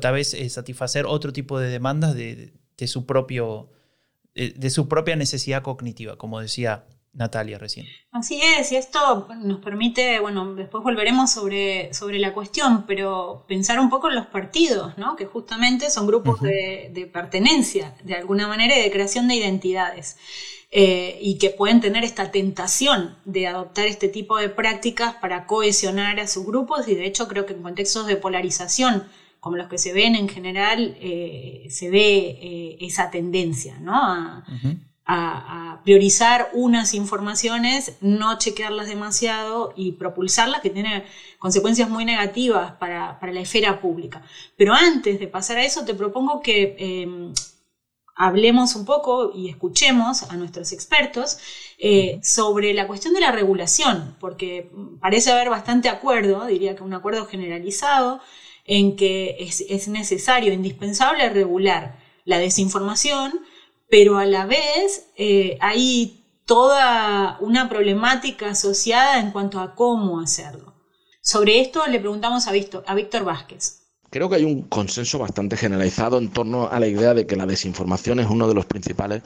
tal 0.00 0.14
vez 0.14 0.34
eh, 0.34 0.48
satisfacer 0.48 1.04
otro 1.06 1.32
tipo 1.32 1.60
de 1.60 1.68
demandas 1.68 2.14
de, 2.14 2.52
su 2.86 3.06
propio, 3.06 3.70
de 4.34 4.70
su 4.70 4.88
propia 4.88 5.16
necesidad 5.16 5.62
cognitiva, 5.62 6.16
como 6.16 6.40
decía 6.40 6.86
Natalia 7.14 7.58
recién. 7.58 7.86
Así 8.10 8.40
es, 8.40 8.72
y 8.72 8.76
esto 8.76 9.28
nos 9.36 9.60
permite, 9.60 10.18
bueno, 10.20 10.54
después 10.54 10.82
volveremos 10.82 11.30
sobre, 11.30 11.92
sobre 11.92 12.18
la 12.18 12.32
cuestión, 12.32 12.86
pero 12.86 13.44
pensar 13.46 13.78
un 13.80 13.90
poco 13.90 14.08
en 14.08 14.16
los 14.16 14.26
partidos, 14.26 14.96
¿no? 14.96 15.14
que 15.16 15.26
justamente 15.26 15.90
son 15.90 16.06
grupos 16.06 16.40
de, 16.40 17.10
pertenencia, 17.12 17.94
de 18.02 18.14
alguna 18.14 18.48
manera, 18.48 18.78
y 18.78 18.82
de 18.82 18.90
creación 18.90 19.28
de 19.28 19.34
identidades, 19.34 20.16
eh, 20.70 21.18
y 21.20 21.36
que 21.36 21.50
pueden 21.50 21.82
tener 21.82 22.02
esta 22.02 22.30
tentación 22.30 23.18
de 23.26 23.46
adoptar 23.46 23.86
este 23.86 24.08
tipo 24.08 24.38
de 24.38 24.48
prácticas 24.48 25.14
para 25.16 25.46
cohesionar 25.46 26.18
a 26.18 26.26
sus 26.26 26.46
grupos, 26.46 26.88
y 26.88 26.94
de 26.94 27.06
hecho 27.06 27.28
creo 27.28 27.44
que 27.44 27.52
en 27.52 27.62
contextos 27.62 28.06
de 28.06 28.16
polarización, 28.16 29.06
como 29.38 29.56
los 29.56 29.68
que 29.68 29.76
se 29.76 29.92
ven 29.92 30.14
en 30.14 30.30
general, 30.30 30.96
eh, 30.98 31.66
se 31.68 31.90
ve 31.90 32.38
eh, 32.40 32.76
esa 32.80 33.10
tendencia, 33.10 33.78
¿no? 33.80 33.92
a, 33.94 34.44
priorizar 35.84 36.50
unas 36.52 36.94
informaciones, 36.94 37.96
no 38.00 38.38
chequearlas 38.38 38.86
demasiado 38.86 39.72
y 39.76 39.92
propulsarlas, 39.92 40.60
que 40.60 40.70
tiene 40.70 41.04
consecuencias 41.38 41.88
muy 41.88 42.04
negativas 42.04 42.72
para, 42.72 43.18
la 43.20 43.40
esfera 43.40 43.80
pública. 43.80 44.22
Pero 44.56 44.74
antes 44.74 45.18
de 45.18 45.26
pasar 45.26 45.58
a 45.58 45.64
eso, 45.64 45.84
te 45.84 45.94
propongo 45.94 46.40
que 46.40 46.76
em, 46.78 47.34
hablemos 48.14 48.76
un 48.76 48.84
poco 48.84 49.32
y 49.34 49.48
escuchemos 49.48 50.22
a 50.24 50.36
nuestros 50.36 50.72
expertos 50.72 51.38
eh, 51.78 52.20
sobre 52.22 52.72
la 52.74 52.86
cuestión 52.86 53.14
de 53.14 53.20
la 53.20 53.32
regulación, 53.32 54.16
porque 54.20 54.70
parece 55.00 55.32
haber 55.32 55.50
bastante 55.50 55.88
acuerdo, 55.88 56.46
diría 56.46 56.76
que 56.76 56.84
un 56.84 56.94
acuerdo 56.94 57.26
generalizado, 57.26 58.20
en 58.64 58.94
que 58.94 59.36
es, 59.40 59.64
es 59.68 59.88
necesario, 59.88 60.52
indispensable 60.52 61.28
regular 61.30 61.98
la 62.24 62.38
desinformación, 62.38 63.40
pero 63.92 64.16
a 64.16 64.24
la 64.24 64.46
vez 64.46 65.10
eh, 65.18 65.58
hay 65.60 66.24
toda 66.46 67.36
una 67.40 67.68
problemática 67.68 68.48
asociada 68.48 69.20
en 69.20 69.32
cuanto 69.32 69.60
a 69.60 69.74
cómo 69.74 70.18
hacerlo. 70.18 70.72
Sobre 71.20 71.60
esto 71.60 71.86
le 71.86 72.00
preguntamos 72.00 72.46
a 72.46 72.52
Víctor, 72.52 72.84
a 72.86 72.94
Víctor 72.94 73.24
Vázquez. 73.24 73.82
Creo 74.08 74.30
que 74.30 74.36
hay 74.36 74.44
un 74.44 74.62
consenso 74.62 75.18
bastante 75.18 75.58
generalizado 75.58 76.16
en 76.16 76.30
torno 76.30 76.70
a 76.70 76.80
la 76.80 76.86
idea 76.86 77.12
de 77.12 77.26
que 77.26 77.36
la 77.36 77.44
desinformación 77.44 78.18
es 78.18 78.30
uno 78.30 78.48
de 78.48 78.54
los 78.54 78.64
principales 78.64 79.24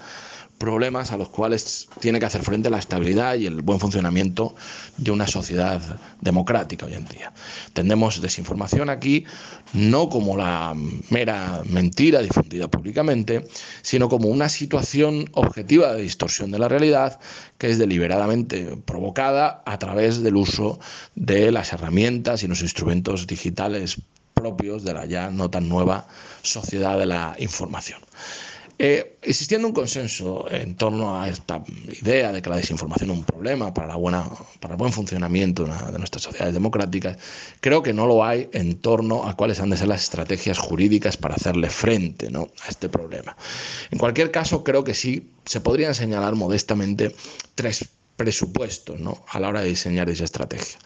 problemas 0.58 1.12
a 1.12 1.16
los 1.16 1.28
cuales 1.28 1.88
tiene 2.00 2.18
que 2.18 2.26
hacer 2.26 2.42
frente 2.42 2.70
la 2.70 2.78
estabilidad 2.78 3.34
y 3.36 3.46
el 3.46 3.62
buen 3.62 3.78
funcionamiento 3.78 4.54
de 4.96 5.10
una 5.10 5.26
sociedad 5.26 5.80
democrática 6.20 6.86
hoy 6.86 6.94
en 6.94 7.06
día. 7.06 7.32
Tendemos 7.72 8.20
desinformación 8.20 8.88
aquí 8.88 9.25
no 9.72 10.08
como 10.08 10.36
la 10.36 10.75
mera 11.10 11.62
mentira 11.64 12.20
difundida 12.20 12.68
públicamente, 12.68 13.46
sino 13.82 14.08
como 14.08 14.28
una 14.28 14.48
situación 14.48 15.28
objetiva 15.32 15.92
de 15.92 16.02
distorsión 16.02 16.50
de 16.50 16.58
la 16.58 16.68
realidad 16.68 17.20
que 17.58 17.70
es 17.70 17.78
deliberadamente 17.78 18.78
provocada 18.84 19.62
a 19.66 19.78
través 19.78 20.22
del 20.22 20.36
uso 20.36 20.78
de 21.14 21.52
las 21.52 21.72
herramientas 21.72 22.42
y 22.42 22.48
los 22.48 22.62
instrumentos 22.62 23.26
digitales 23.26 23.98
propios 24.34 24.84
de 24.84 24.94
la 24.94 25.06
ya 25.06 25.30
no 25.30 25.50
tan 25.50 25.68
nueva 25.68 26.06
sociedad 26.42 26.98
de 26.98 27.06
la 27.06 27.34
información. 27.38 28.00
Eh, 28.78 29.16
existiendo 29.23 29.66
un 29.66 29.73
consenso 29.73 30.45
en 30.50 30.76
torno 30.76 31.18
a 31.18 31.30
esta 31.30 31.64
idea 32.02 32.30
de 32.30 32.42
que 32.42 32.50
la 32.50 32.56
desinformación 32.56 33.11
es 33.11 33.16
un 33.16 33.25
problema 33.25 33.73
para, 33.73 33.87
la 33.87 33.97
buena, 33.97 34.28
para 34.61 34.75
el 34.75 34.78
buen 34.78 34.92
funcionamiento 34.92 35.64
de, 35.64 35.99
nuestras 35.99 36.23
sociedades 36.23 36.52
democráticas, 36.52 37.16
creo 37.61 37.83
que 37.83 37.95
no 37.95 38.06
lo 38.06 38.23
hay 38.23 38.50
en 38.52 38.76
torno 38.76 39.26
a 39.26 39.35
cuáles 39.35 39.61
han 39.61 39.71
de 39.71 39.78
ser 39.78 39.88
las 39.88 40.02
estrategias 40.02 40.59
jurídicas 40.59 41.16
para 41.16 41.37
hacerle 41.37 41.71
frente 41.71 42.28
a 42.28 42.68
este 42.68 42.90
problema. 42.90 43.35
En 43.90 43.99
cualquier 43.99 44.30
caso, 44.30 44.62
creo 44.62 44.85
que 44.85 44.92
sí 44.92 45.30
se 45.47 45.61
podrían 45.61 45.95
señalar 45.95 46.35
modestamente 46.35 47.16
tres 47.54 47.88
presupuestos 48.16 49.00
a 49.28 49.40
la 49.40 49.49
hora 49.49 49.62
de 49.62 49.68
diseñar 49.68 50.11
esa 50.11 50.25
estrategia. 50.25 50.76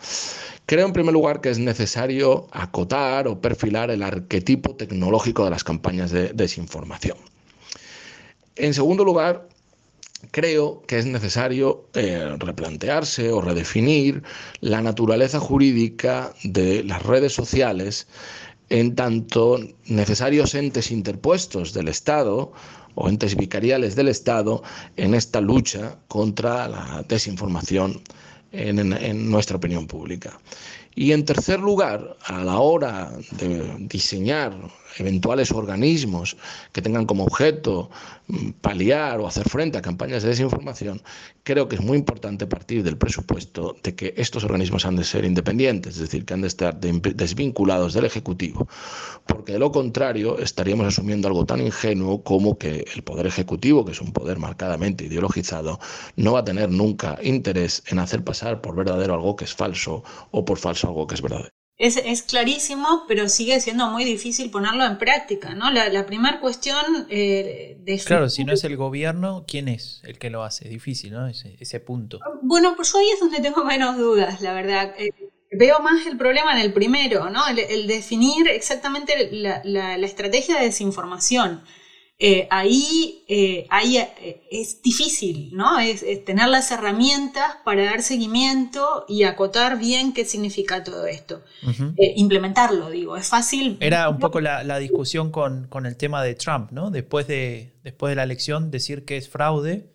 Creo 0.66 0.86
en 0.86 0.92
primer 0.92 1.12
lugar 1.12 1.40
que 1.40 1.50
es 1.50 1.58
necesario 1.58 2.46
acotar 2.52 3.26
o 3.26 3.40
perfilar 3.40 3.90
el 3.90 4.04
arquetipo 4.04 4.76
tecnológico 4.76 5.42
de 5.42 5.50
las 5.50 5.64
campañas 5.64 6.12
de 6.12 6.32
desinformación. 6.32 7.18
En 8.56 8.74
segundo 8.74 9.04
lugar, 9.04 9.48
creo 10.30 10.82
que 10.82 10.98
es 10.98 11.06
necesario 11.06 11.88
eh, 11.94 12.36
replantearse 12.38 13.30
o 13.32 13.40
redefinir 13.40 14.22
la 14.60 14.82
naturaleza 14.82 15.40
jurídica 15.40 16.32
de 16.42 16.84
las 16.84 17.02
redes 17.02 17.32
sociales 17.32 18.06
en 18.68 18.94
tanto 18.94 19.58
necesarios 19.86 20.54
entes 20.54 20.90
interpuestos 20.90 21.72
del 21.74 21.88
Estado 21.88 22.52
o 22.94 23.08
entes 23.08 23.36
vicariales 23.36 23.96
del 23.96 24.08
Estado 24.08 24.62
en 24.96 25.14
esta 25.14 25.40
lucha 25.40 25.98
contra 26.08 26.68
la 26.68 27.04
desinformación 27.08 28.00
en, 28.52 29.30
nuestra 29.30 29.56
opinión 29.56 29.86
pública. 29.86 30.38
Y 30.94 31.12
en 31.12 31.24
tercer 31.24 31.60
lugar, 31.60 32.16
a 32.24 32.44
la 32.44 32.58
hora 32.58 33.12
de 33.32 33.76
diseñar 33.78 34.52
eventuales 34.98 35.50
organismos 35.52 36.36
que 36.72 36.82
tengan 36.82 37.06
como 37.06 37.24
objeto 37.24 37.90
mm, 38.28 38.50
paliar 38.60 39.20
o 39.20 39.26
hacer 39.26 39.48
frente 39.48 39.78
a 39.78 39.82
campañas 39.82 40.22
de 40.22 40.30
desinformación, 40.30 41.02
creo 41.42 41.68
que 41.68 41.76
es 41.76 41.82
muy 41.82 41.98
importante 41.98 42.46
partir 42.46 42.82
del 42.82 42.96
presupuesto 42.96 43.76
de 43.82 43.94
que 43.94 44.14
estos 44.16 44.44
organismos 44.44 44.84
han 44.84 44.96
de 44.96 45.04
ser 45.04 45.24
independientes, 45.24 45.94
es 45.94 46.00
decir, 46.00 46.24
que 46.24 46.34
han 46.34 46.42
de 46.42 46.48
estar 46.48 46.78
desvinculados 46.78 47.94
del 47.94 48.04
Ejecutivo, 48.04 48.68
porque 49.26 49.52
de 49.52 49.58
lo 49.58 49.72
contrario 49.72 50.38
estaríamos 50.38 50.86
asumiendo 50.86 51.28
algo 51.28 51.46
tan 51.46 51.60
ingenuo 51.60 52.22
como 52.22 52.58
que 52.58 52.84
el 52.94 53.02
Poder 53.02 53.26
Ejecutivo, 53.26 53.84
que 53.84 53.92
es 53.92 54.00
un 54.00 54.12
poder 54.12 54.38
marcadamente 54.38 55.04
ideologizado, 55.04 55.78
no 56.16 56.32
va 56.32 56.40
a 56.40 56.44
tener 56.44 56.70
nunca 56.70 57.18
interés 57.22 57.82
en 57.88 57.98
hacer 57.98 58.24
pasar 58.24 58.60
por 58.60 58.74
verdadero 58.74 59.14
algo 59.14 59.36
que 59.36 59.44
es 59.44 59.54
falso 59.54 60.02
o 60.30 60.44
por 60.44 60.58
falso 60.58 60.88
algo 60.88 61.06
que 61.06 61.14
es 61.14 61.22
verdadero. 61.22 61.59
Es, 61.80 62.22
clarísimo, 62.24 63.04
pero 63.08 63.30
sigue 63.30 63.58
siendo 63.58 63.88
muy 63.88 64.04
difícil 64.04 64.50
ponerlo 64.50 64.84
en 64.84 64.98
práctica, 64.98 65.54
¿no? 65.54 65.70
La, 65.70 66.04
primera 66.04 66.38
cuestión 66.38 67.06
eh, 67.08 67.78
de... 67.80 67.98
Claro, 68.04 68.28
si 68.28 68.44
no 68.44 68.52
es 68.52 68.64
el 68.64 68.76
gobierno, 68.76 69.46
¿quién 69.48 69.66
es 69.66 70.02
el 70.04 70.18
que 70.18 70.28
lo 70.28 70.44
hace? 70.44 70.66
Es 70.66 70.70
difícil, 70.70 71.12
¿no? 71.12 71.26
Ese, 71.26 71.80
punto. 71.80 72.20
Bueno, 72.42 72.74
pues 72.76 72.92
yo 72.92 72.98
ahí 72.98 73.08
es 73.08 73.20
donde 73.20 73.40
tengo 73.40 73.64
menos 73.64 73.96
dudas, 73.96 74.42
la 74.42 74.52
verdad. 74.52 74.94
Eh, 74.98 75.08
veo 75.52 75.80
más 75.80 76.06
el 76.06 76.18
problema 76.18 76.52
en 76.52 76.58
el 76.58 76.74
primero, 76.74 77.30
¿no? 77.30 77.48
El, 77.48 77.86
definir 77.86 78.46
exactamente 78.48 79.30
la, 79.32 79.62
la, 79.64 79.96
estrategia 80.06 80.58
de 80.58 80.66
desinformación. 80.66 81.62
Eh, 82.22 82.46
ahí, 82.50 83.24
eh, 83.28 83.66
ahí 83.70 83.96
eh, 83.96 84.42
es 84.50 84.82
difícil, 84.82 85.56
¿no? 85.56 85.78
Es, 85.78 86.04
tener 86.26 86.48
las 86.48 86.70
herramientas 86.70 87.56
para 87.64 87.86
dar 87.86 88.02
seguimiento 88.02 89.06
y 89.08 89.22
acotar 89.22 89.78
bien 89.78 90.12
qué 90.12 90.26
significa 90.26 90.84
todo 90.84 91.06
esto. 91.06 91.42
implementarlo, 91.96 92.90
digo, 92.90 93.16
es 93.16 93.26
fácil. 93.26 93.78
Era 93.80 94.10
un 94.10 94.18
poco 94.18 94.42
la, 94.42 94.78
discusión 94.78 95.30
con, 95.30 95.66
el 95.86 95.96
tema 95.96 96.22
de 96.22 96.34
Trump, 96.34 96.72
¿no? 96.72 96.90
Después 96.90 97.26
de, 97.26 97.72
después 97.84 98.10
de 98.10 98.16
la 98.16 98.24
elección, 98.24 98.70
decir 98.70 99.06
que 99.06 99.16
es 99.16 99.30
fraude. 99.30 99.90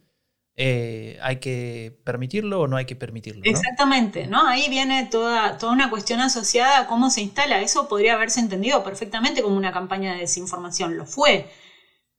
¿Hay 0.58 1.36
que 1.40 1.96
permitirlo 2.04 2.62
o 2.62 2.68
no 2.68 2.78
hay 2.78 2.86
que 2.86 2.96
permitirlo? 2.96 3.44
Exactamente, 3.44 4.26
¿no? 4.26 4.48
Ahí 4.48 4.68
viene 4.68 5.08
toda, 5.12 5.60
toda 5.60 5.74
una 5.74 5.92
cuestión 5.92 6.22
asociada 6.22 6.80
a 6.80 6.88
cómo 6.88 7.12
se 7.12 7.22
instala. 7.22 7.62
Eso 7.62 7.88
podría 7.88 8.16
haberse 8.16 8.40
entendido 8.40 8.84
perfectamente 8.84 9.44
como 9.44 9.58
una 9.58 9.72
campaña 9.72 10.14
de 10.14 10.22
desinformación. 10.22 10.98
Lo 10.98 11.06
fue 11.06 11.52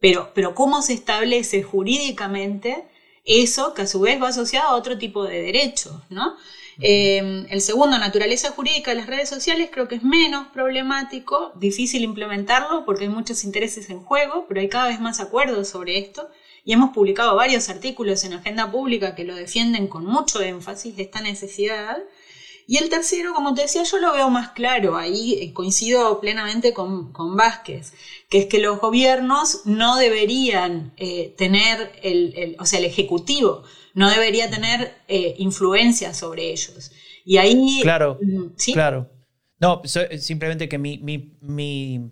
pero, 0.01 0.31
pero 0.35 0.55
cómo 0.55 0.83
se 0.83 0.93
establece 0.93 1.63
jurídicamente 1.63 2.85
eso 3.25 3.75
que 3.75 3.83
a 3.83 3.87
su 3.87 4.01
vez 4.01 4.23
va 4.23 4.29
asociado 4.29 4.69
a 4.69 4.77
otro 4.77 4.99
tipo 4.99 5.25
de 5.25 5.43
derechos, 5.43 5.95
¿no? 6.11 6.37
Eh, 6.81 7.47
el 7.49 7.61
segundo, 7.63 7.99
naturaleza 7.99 8.51
jurídica 8.51 8.91
de 8.91 8.99
las 8.99 9.07
redes 9.07 9.29
sociales, 9.29 9.71
creo 9.73 9.89
que 9.89 9.95
es 9.95 10.03
menos 10.03 10.49
problemático, 10.49 11.53
difícil 11.57 12.03
implementarlo 12.03 12.85
porque 12.85 13.05
hay 13.05 13.11
muchos 13.11 13.45
intereses 13.45 13.89
en 13.89 14.03
juego, 14.03 14.45
pero 14.47 14.61
hay 14.61 14.69
cada 14.69 14.89
vez 14.89 15.01
más 15.01 15.21
acuerdos 15.21 15.69
sobre 15.69 15.99
esto 15.99 16.29
y 16.65 16.73
hemos 16.73 16.91
publicado 16.91 17.35
varios 17.35 17.69
artículos 17.69 18.25
en 18.25 18.35
Agenda 18.35 18.71
Pública 18.71 19.15
que 19.15 19.25
lo 19.25 19.35
defienden 19.35 19.87
con 19.87 20.05
mucho 20.05 20.43
énfasis, 20.43 20.99
esta 20.99 21.21
necesidad. 21.21 21.97
Y 22.69 22.79
el 22.79 22.89
tercero, 22.89 23.33
como 23.33 23.55
te 23.55 23.63
decía, 23.63 23.85
yo 23.85 23.99
lo 23.99 24.13
veo 24.13 24.29
más 24.29 24.51
claro, 24.51 24.97
ahí 24.97 25.35
eh, 25.41 25.53
coincido 25.53 26.21
plenamente 26.21 26.73
con, 26.73 27.13
Vázquez, 27.37 27.93
que 28.29 28.39
es 28.39 28.47
que 28.47 28.59
los 28.59 28.81
gobiernos 28.81 29.63
no 29.67 29.97
deberían 29.97 30.93
eh, 30.97 31.35
tener, 31.39 31.93
el, 32.03 32.57
o 32.59 32.67
sea, 32.67 32.81
el 32.81 32.87
Ejecutivo 32.87 33.63
no 33.95 34.11
debería 34.11 34.51
tener 34.51 34.95
eh, 35.07 35.37
influencia 35.39 36.13
sobre 36.13 36.51
ellos. 36.51 36.91
Y 37.25 37.39
ahí... 37.39 37.81
Claro, 37.83 38.19
mm, 38.21 38.55
¿sí? 38.57 38.73
claro. 38.73 39.11
No, 39.59 39.81
simplemente 40.19 40.69
que 40.69 40.77
mi, 40.77 40.99
mi, 40.99 41.39
mi, 41.41 42.11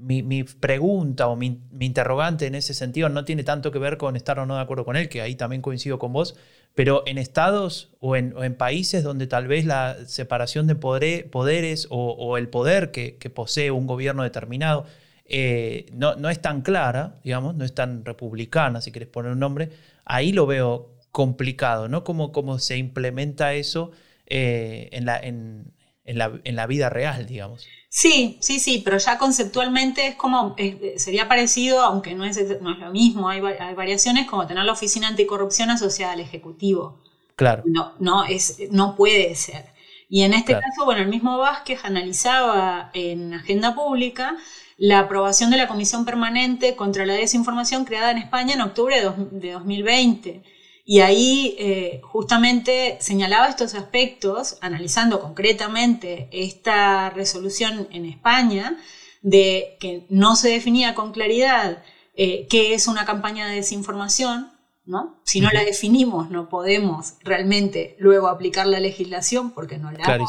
mi 0.00 0.44
pregunta 0.44 1.28
o 1.28 1.36
mi, 1.36 1.60
interrogante 1.80 2.46
en 2.46 2.54
ese 2.54 2.74
sentido 2.74 3.08
no 3.08 3.24
tiene 3.24 3.44
tanto 3.44 3.70
que 3.70 3.78
ver 3.78 3.96
con 3.98 4.16
estar 4.16 4.38
o 4.38 4.46
no 4.46 4.56
de 4.56 4.62
acuerdo 4.62 4.84
con 4.84 4.96
él, 4.96 5.08
que 5.08 5.20
ahí 5.20 5.34
también 5.34 5.62
coincido 5.62 5.98
con 5.98 6.12
vos, 6.12 6.36
pero 6.74 7.02
en 7.06 7.18
estados 7.18 7.90
o 8.00 8.16
en, 8.16 8.54
países 8.54 9.02
donde 9.02 9.26
tal 9.26 9.46
vez 9.46 9.64
la 9.64 9.96
separación 10.06 10.66
de 10.66 10.74
poderes 10.76 11.86
o, 11.90 12.36
el 12.38 12.48
poder 12.48 12.90
que, 12.90 13.12
posee 13.34 13.70
un 13.70 13.86
gobierno 13.86 14.22
determinado 14.22 14.86
eh, 15.24 15.86
no, 15.92 16.28
es 16.28 16.40
tan 16.40 16.62
clara, 16.62 17.14
digamos, 17.22 17.54
no 17.54 17.64
es 17.64 17.74
tan 17.74 18.04
republicana, 18.04 18.80
si 18.80 18.90
quieres 18.90 19.08
poner 19.08 19.30
un 19.32 19.38
nombre, 19.38 19.70
ahí 20.04 20.32
lo 20.32 20.46
veo 20.46 20.90
complicado, 21.12 21.88
¿no? 21.88 22.02
Cómo, 22.04 22.32
cómo 22.32 22.58
se 22.58 22.76
implementa 22.76 23.54
eso 23.54 23.92
eh, 24.26 24.88
en, 24.92 25.04
la, 25.04 25.18
en, 25.20 25.72
la, 26.04 26.66
vida 26.66 26.88
real, 26.88 27.26
digamos. 27.26 27.66
Sí, 27.92 28.38
sí, 28.40 28.60
sí, 28.60 28.82
pero 28.84 28.98
ya 28.98 29.18
conceptualmente 29.18 30.06
es 30.06 30.14
como, 30.14 30.54
sería 30.96 31.26
parecido, 31.26 31.82
aunque 31.82 32.14
no 32.14 32.24
es, 32.24 32.38
no 32.60 32.72
es 32.72 32.78
lo 32.78 32.92
mismo, 32.92 33.28
hay, 33.28 33.40
variaciones 33.40 34.28
como 34.28 34.46
tener 34.46 34.64
la 34.64 34.72
oficina 34.72 35.08
anticorrupción 35.08 35.70
asociada 35.70 36.12
al 36.12 36.20
Ejecutivo. 36.20 37.00
Claro. 37.34 37.64
No, 37.66 37.94
no, 37.98 38.24
es, 38.24 38.58
no 38.70 38.94
puede 38.94 39.34
ser. 39.34 39.66
Y 40.08 40.22
en 40.22 40.34
este 40.34 40.52
caso, 40.52 40.84
bueno, 40.84 41.02
el 41.02 41.08
mismo 41.08 41.38
Vázquez 41.38 41.84
analizaba 41.84 42.90
en 42.94 43.34
Agenda 43.34 43.74
Pública 43.74 44.36
la 44.76 45.00
aprobación 45.00 45.50
de 45.50 45.56
la 45.56 45.66
Comisión 45.66 46.04
Permanente 46.04 46.76
contra 46.76 47.04
la 47.06 47.14
Desinformación 47.14 47.84
creada 47.84 48.12
en 48.12 48.18
España 48.18 48.54
en 48.54 48.60
octubre 48.60 49.00
de, 49.00 49.10
de 49.32 49.52
2020 49.52 50.42
y 50.90 51.02
ahí 51.02 51.54
eh, 51.60 52.00
justamente 52.02 52.96
señalaba 52.98 53.48
estos 53.48 53.76
aspectos, 53.76 54.58
analizando 54.60 55.20
concretamente 55.20 56.28
esta 56.32 57.10
resolución 57.10 57.86
en 57.92 58.06
España, 58.06 58.76
de 59.22 59.76
que 59.78 60.04
no 60.08 60.34
se 60.34 60.48
definía 60.48 60.96
con 60.96 61.12
claridad 61.12 61.84
eh, 62.16 62.48
qué 62.50 62.74
es 62.74 62.88
una 62.88 63.04
campaña 63.04 63.46
de 63.46 63.54
desinformación, 63.54 64.50
¿no? 64.84 65.20
Si 65.22 65.40
no 65.40 65.50
la 65.52 65.62
definimos, 65.62 66.28
no 66.28 66.48
podemos 66.48 67.14
realmente 67.20 67.94
luego 68.00 68.26
aplicar 68.26 68.66
la 68.66 68.80
legislación 68.80 69.52
porque 69.52 69.78
no 69.78 69.92
la 69.92 70.04
hay. 70.04 70.24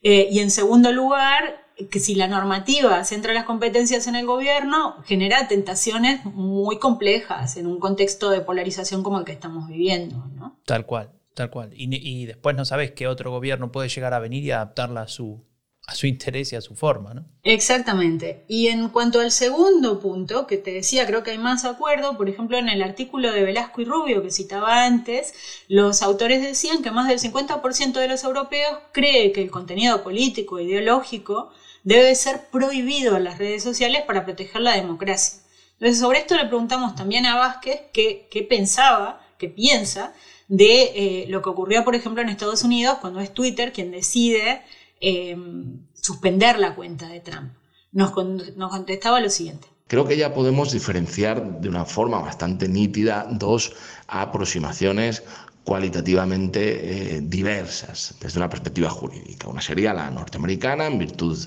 Eh, 0.00 0.28
y 0.30 0.38
en 0.38 0.50
segundo 0.50 0.92
lugar, 0.92 1.63
que 1.90 1.98
si 1.98 2.14
la 2.14 2.28
normativa 2.28 3.02
centra 3.04 3.32
las 3.32 3.44
competencias 3.44 4.06
en 4.06 4.14
el 4.14 4.26
gobierno, 4.26 5.02
genera 5.04 5.48
tentaciones 5.48 6.24
muy 6.24 6.78
complejas 6.78 7.56
en 7.56 7.66
un 7.66 7.80
contexto 7.80 8.30
de 8.30 8.40
polarización 8.40 9.02
como 9.02 9.18
el 9.18 9.24
que 9.24 9.32
estamos 9.32 9.68
viviendo. 9.68 10.24
¿no? 10.36 10.56
Tal 10.64 10.86
cual, 10.86 11.10
tal 11.34 11.50
cual. 11.50 11.70
Y, 11.74 12.26
después 12.26 12.56
no 12.56 12.64
sabes 12.64 12.92
qué 12.92 13.08
otro 13.08 13.30
gobierno 13.32 13.72
puede 13.72 13.88
llegar 13.88 14.14
a 14.14 14.20
venir 14.20 14.44
y 14.44 14.52
adaptarla 14.52 15.02
a 15.02 15.08
su, 15.08 15.44
a 15.88 15.96
su 15.96 16.06
interés 16.06 16.52
y 16.52 16.56
a 16.56 16.60
su 16.60 16.76
forma, 16.76 17.12
¿no? 17.12 17.26
Exactamente. 17.42 18.44
Y 18.46 18.68
en 18.68 18.88
cuanto 18.88 19.18
al 19.18 19.32
segundo 19.32 19.98
punto, 19.98 20.46
que 20.46 20.58
te 20.58 20.70
decía, 20.70 21.08
creo 21.08 21.24
que 21.24 21.32
hay 21.32 21.38
más 21.38 21.64
acuerdo, 21.64 22.16
por 22.16 22.28
ejemplo, 22.28 22.56
en 22.56 22.68
el 22.68 22.84
artículo 22.84 23.32
de 23.32 23.42
Velasco 23.42 23.82
y 23.82 23.84
Rubio 23.84 24.22
que 24.22 24.30
citaba 24.30 24.84
antes, 24.84 25.34
los 25.66 26.02
autores 26.02 26.40
decían 26.40 26.84
que 26.84 26.92
más 26.92 27.08
del 27.08 27.18
50% 27.18 27.94
de 27.94 28.06
los 28.06 28.22
europeos 28.22 28.78
cree 28.92 29.32
que 29.32 29.42
el 29.42 29.50
contenido 29.50 30.04
político 30.04 30.60
ideológico 30.60 31.50
debe 31.84 32.14
ser 32.14 32.48
prohibido 32.50 33.16
en 33.16 33.24
las 33.24 33.38
redes 33.38 33.62
sociales 33.62 34.02
para 34.06 34.24
proteger 34.24 34.62
la 34.62 34.74
democracia. 34.74 35.40
Entonces, 35.74 36.00
sobre 36.00 36.20
esto 36.20 36.36
le 36.36 36.46
preguntamos 36.46 36.94
también 36.94 37.26
a 37.26 37.36
Vázquez 37.36 37.82
qué, 37.92 38.46
pensaba, 38.48 39.20
qué 39.38 39.48
piensa 39.48 40.14
de 40.48 40.82
eh, 40.94 41.26
lo 41.28 41.42
que 41.42 41.50
ocurrió, 41.50 41.84
por 41.84 41.94
ejemplo, 41.94 42.22
en 42.22 42.28
Estados 42.28 42.62
Unidos, 42.64 42.98
cuando 43.00 43.20
es 43.20 43.32
Twitter 43.32 43.72
quien 43.72 43.90
decide 43.90 44.62
em, 45.00 45.86
suspender 45.92 46.58
la 46.58 46.74
cuenta 46.74 47.08
de 47.08 47.20
Trump. 47.20 47.52
Nos, 47.92 48.12
contestaba 48.12 49.20
lo 49.20 49.30
siguiente. 49.30 49.68
Creo 49.86 50.06
que 50.06 50.16
ya 50.16 50.32
podemos 50.32 50.72
diferenciar 50.72 51.60
de 51.60 51.68
una 51.68 51.84
forma 51.84 52.18
bastante 52.18 52.68
nítida 52.68 53.26
dos 53.30 53.74
aproximaciones 54.08 55.22
cualitativamente 55.64 57.16
eh, 57.16 57.20
diversas 57.22 58.14
desde 58.20 58.38
una 58.38 58.50
perspectiva 58.50 58.90
jurídica. 58.90 59.48
Una 59.48 59.62
sería 59.62 59.94
la 59.94 60.10
norteamericana, 60.10 60.86
en 60.86 60.98
virtud 60.98 61.38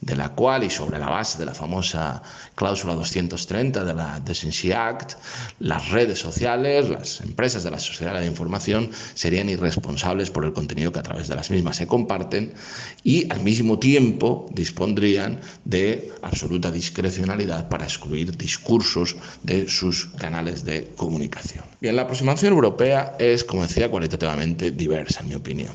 de 0.00 0.16
la 0.16 0.30
cual 0.30 0.64
y 0.64 0.70
sobre 0.70 0.98
la 0.98 1.08
base 1.08 1.38
de 1.38 1.46
la 1.46 1.54
famosa 1.54 2.22
cláusula 2.54 2.94
230 2.94 3.84
de 3.84 3.94
la 3.94 4.20
Decency 4.20 4.72
Act, 4.72 5.14
las 5.58 5.90
redes 5.90 6.18
sociales, 6.18 6.88
las 6.88 7.20
empresas 7.20 7.64
de 7.64 7.70
la 7.70 7.78
sociedad 7.78 8.14
de 8.14 8.20
la 8.20 8.26
información 8.26 8.90
serían 9.14 9.48
irresponsables 9.48 10.30
por 10.30 10.44
el 10.44 10.52
contenido 10.52 10.92
que 10.92 11.00
a 11.00 11.02
través 11.02 11.28
de 11.28 11.34
las 11.34 11.50
mismas 11.50 11.76
se 11.76 11.86
comparten 11.86 12.54
y 13.02 13.30
al 13.32 13.40
mismo 13.40 13.78
tiempo 13.78 14.46
dispondrían 14.52 15.40
de 15.64 16.12
absoluta 16.22 16.70
discrecionalidad 16.70 17.68
para 17.68 17.84
excluir 17.84 18.36
discursos 18.36 19.16
de 19.42 19.68
sus 19.68 20.06
canales 20.18 20.64
de 20.64 20.92
comunicación. 20.96 21.64
Bien, 21.80 21.96
la 21.96 22.02
aproximación 22.02 22.52
europea 22.52 23.16
es, 23.18 23.44
como 23.44 23.62
decía, 23.62 23.90
cualitativamente 23.90 24.70
diversa, 24.70 25.20
en 25.20 25.28
mi 25.28 25.34
opinión. 25.34 25.72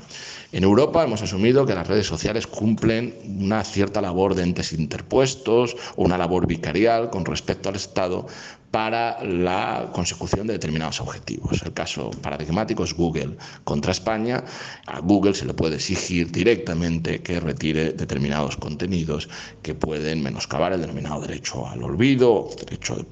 En 0.54 0.66
Europa 0.66 1.04
hemos 1.04 1.22
asumido 1.22 1.66
que 1.66 1.74
las 1.74 1.88
redes 1.88 2.08
sociales 2.08 2.46
cumplen 2.46 3.16
una 3.40 3.64
cierta 3.64 4.02
labor 4.02 4.36
de 4.36 4.44
entes 4.44 4.74
interpuestos 4.74 5.78
o 5.96 6.04
una 6.04 6.18
labor 6.18 6.46
vicarial 6.46 7.10
con 7.10 7.24
respecto 7.24 7.70
al 7.70 7.76
Estado 7.78 8.28
para 8.70 9.22
la 9.24 9.90
consecución 9.94 10.48
de 10.48 10.54
determinados 10.54 11.02
objetivos. 11.02 11.62
El 11.62 11.74
caso 11.74 12.10
paradigmático 12.22 12.86
es 12.86 12.94
Google 12.94 13.38
contra 13.66 13.92
España. 13.92 14.44
A 14.88 15.00
Google 15.00 15.36
se 15.36 15.46
le 15.46 15.54
puede 15.54 15.76
exigir 15.76 16.32
directamente 16.32 17.22
que 17.22 17.40
retire 17.40 17.92
determinados 17.92 18.56
contenidos 18.56 19.30
que 19.62 19.76
pueden 19.76 20.24
menoscabar 20.24 20.72
el 20.72 20.82
denominado 20.82 21.22
derecho 21.22 21.68
al 21.68 21.84
olvido, 21.84 22.50
derecho 22.58 23.06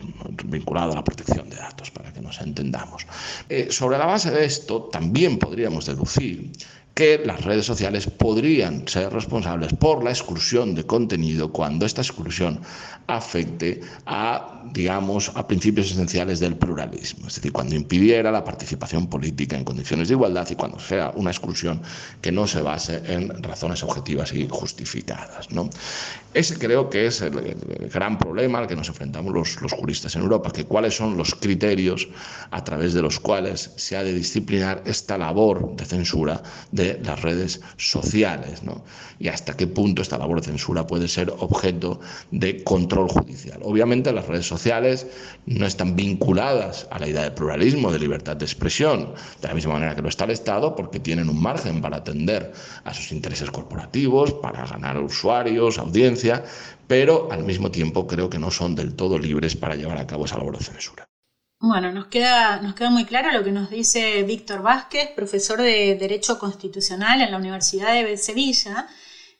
vinculado 0.45 0.93
a 0.93 0.95
la 0.95 1.03
protección 1.03 1.49
de 1.49 1.57
datos, 1.57 1.91
para 1.91 2.13
que 2.13 2.21
nos 2.21 2.39
entendamos. 2.39 3.05
Eh, 3.49 3.67
sobre 3.69 3.97
la 3.97 4.05
base 4.05 4.31
de 4.31 4.45
esto, 4.45 4.83
también 4.83 5.37
podríamos 5.37 5.85
deducir 5.85 6.51
que 6.99 7.17
las 7.25 7.45
redes 7.45 7.65
sociales 7.65 8.07
podrían 8.07 8.85
ser 8.85 9.13
responsables 9.13 9.71
por 9.71 10.03
la 10.03 10.09
exclusión 10.09 10.75
de 10.75 10.85
contenido 10.85 11.49
cuando 11.49 11.85
esta 11.85 12.01
exclusión 12.01 12.59
afecte 13.07 13.79
a, 14.05 14.63
digamos, 14.73 15.31
a 15.33 15.47
principios 15.47 15.91
esenciales 15.91 16.41
del 16.41 16.57
pluralismo, 16.57 17.29
es 17.29 17.35
decir, 17.35 17.53
cuando 17.53 17.75
impidiera 17.75 18.33
la 18.33 18.43
participación 18.43 19.07
política 19.07 19.55
en 19.55 19.63
condiciones 19.63 20.09
de 20.09 20.15
igualdad 20.15 20.45
y 20.51 20.55
cuando 20.55 20.77
sea 20.77 21.13
una 21.15 21.31
exclusión 21.31 21.81
que 22.21 22.33
no 22.33 22.45
se 22.47 22.61
base 22.61 23.01
en 23.07 23.43
razones 23.43 23.81
objetivas 23.81 24.33
y 24.33 24.45
justificadas. 24.49 25.49
¿no? 25.51 25.69
Ese 26.33 26.57
creo 26.59 26.89
que 26.89 27.07
es 27.07 27.21
el, 27.21 27.89
gran 27.91 28.17
problema 28.17 28.59
al 28.59 28.67
que 28.67 28.75
nos 28.75 28.87
enfrentamos 28.87 29.33
los, 29.33 29.61
los, 29.61 29.73
juristas 29.73 30.15
en 30.15 30.21
Europa, 30.21 30.51
que 30.51 30.65
cuáles 30.65 30.95
son 30.95 31.17
los 31.17 31.33
criterios 31.33 32.07
a 32.51 32.63
través 32.63 32.93
de 32.93 33.01
los 33.01 33.19
cuales 33.19 33.71
se 33.77 33.97
ha 33.97 34.03
de 34.03 34.13
disciplinar 34.13 34.83
esta 34.85 35.17
labor 35.17 35.75
de 35.75 35.85
censura 35.85 36.43
de 36.71 36.99
las 37.03 37.21
redes 37.21 37.61
sociales, 37.77 38.61
¿no? 38.61 38.83
y 39.19 39.27
hasta 39.27 39.55
qué 39.55 39.67
punto 39.67 40.01
esta 40.01 40.17
labor 40.17 40.39
de 40.39 40.47
censura 40.47 40.87
puede 40.87 41.07
ser 41.07 41.31
objeto 41.39 41.99
de 42.31 42.63
control 42.63 43.09
judicial. 43.09 43.59
Obviamente 43.63 44.13
las 44.13 44.27
redes 44.27 44.47
sociales 44.47 45.05
no 45.45 45.65
están 45.65 45.95
vinculadas 45.95 46.87
a 46.89 46.99
la 46.99 47.07
idea 47.07 47.23
de 47.23 47.31
pluralismo, 47.31 47.91
de 47.91 47.99
libertad 47.99 48.37
de 48.37 48.45
expresión, 48.45 49.13
de 49.41 49.47
la 49.47 49.53
misma 49.53 49.73
manera 49.73 49.95
que 49.95 50.01
lo 50.01 50.09
está 50.09 50.23
el 50.23 50.31
Estado, 50.31 50.75
porque 50.75 50.99
tienen 50.99 51.29
un 51.29 51.41
margen 51.41 51.81
para 51.81 51.97
atender 51.97 52.53
a 52.85 52.93
sus 52.93 53.11
intereses 53.11 53.51
corporativos, 53.51 54.33
para 54.35 54.65
ganar 54.65 54.97
usuarios, 54.97 55.77
audiencias, 55.77 56.18
pero 56.87 57.31
al 57.31 57.43
mismo 57.43 57.71
tiempo 57.71 58.07
creo 58.07 58.29
que 58.29 58.39
no 58.39 58.51
son 58.51 58.75
del 58.75 58.95
todo 58.95 59.19
libres 59.19 59.55
para 59.55 59.75
llevar 59.75 59.97
a 59.97 60.07
cabo 60.07 60.25
esa 60.25 60.37
labor 60.37 60.57
de 60.57 60.63
censura. 60.63 61.05
Bueno, 61.61 61.91
nos 61.91 62.07
queda, 62.07 62.61
nos 62.61 62.73
queda 62.73 62.89
muy 62.89 63.03
claro 63.03 63.31
lo 63.31 63.43
que 63.43 63.51
nos 63.51 63.69
dice 63.69 64.23
Víctor 64.23 64.61
Vázquez, 64.61 65.09
profesor 65.13 65.61
de 65.61 65.95
Derecho 65.95 66.39
Constitucional 66.39 67.21
en 67.21 67.31
la 67.31 67.37
Universidad 67.37 67.93
de 67.93 68.15
Sevilla. 68.15 68.87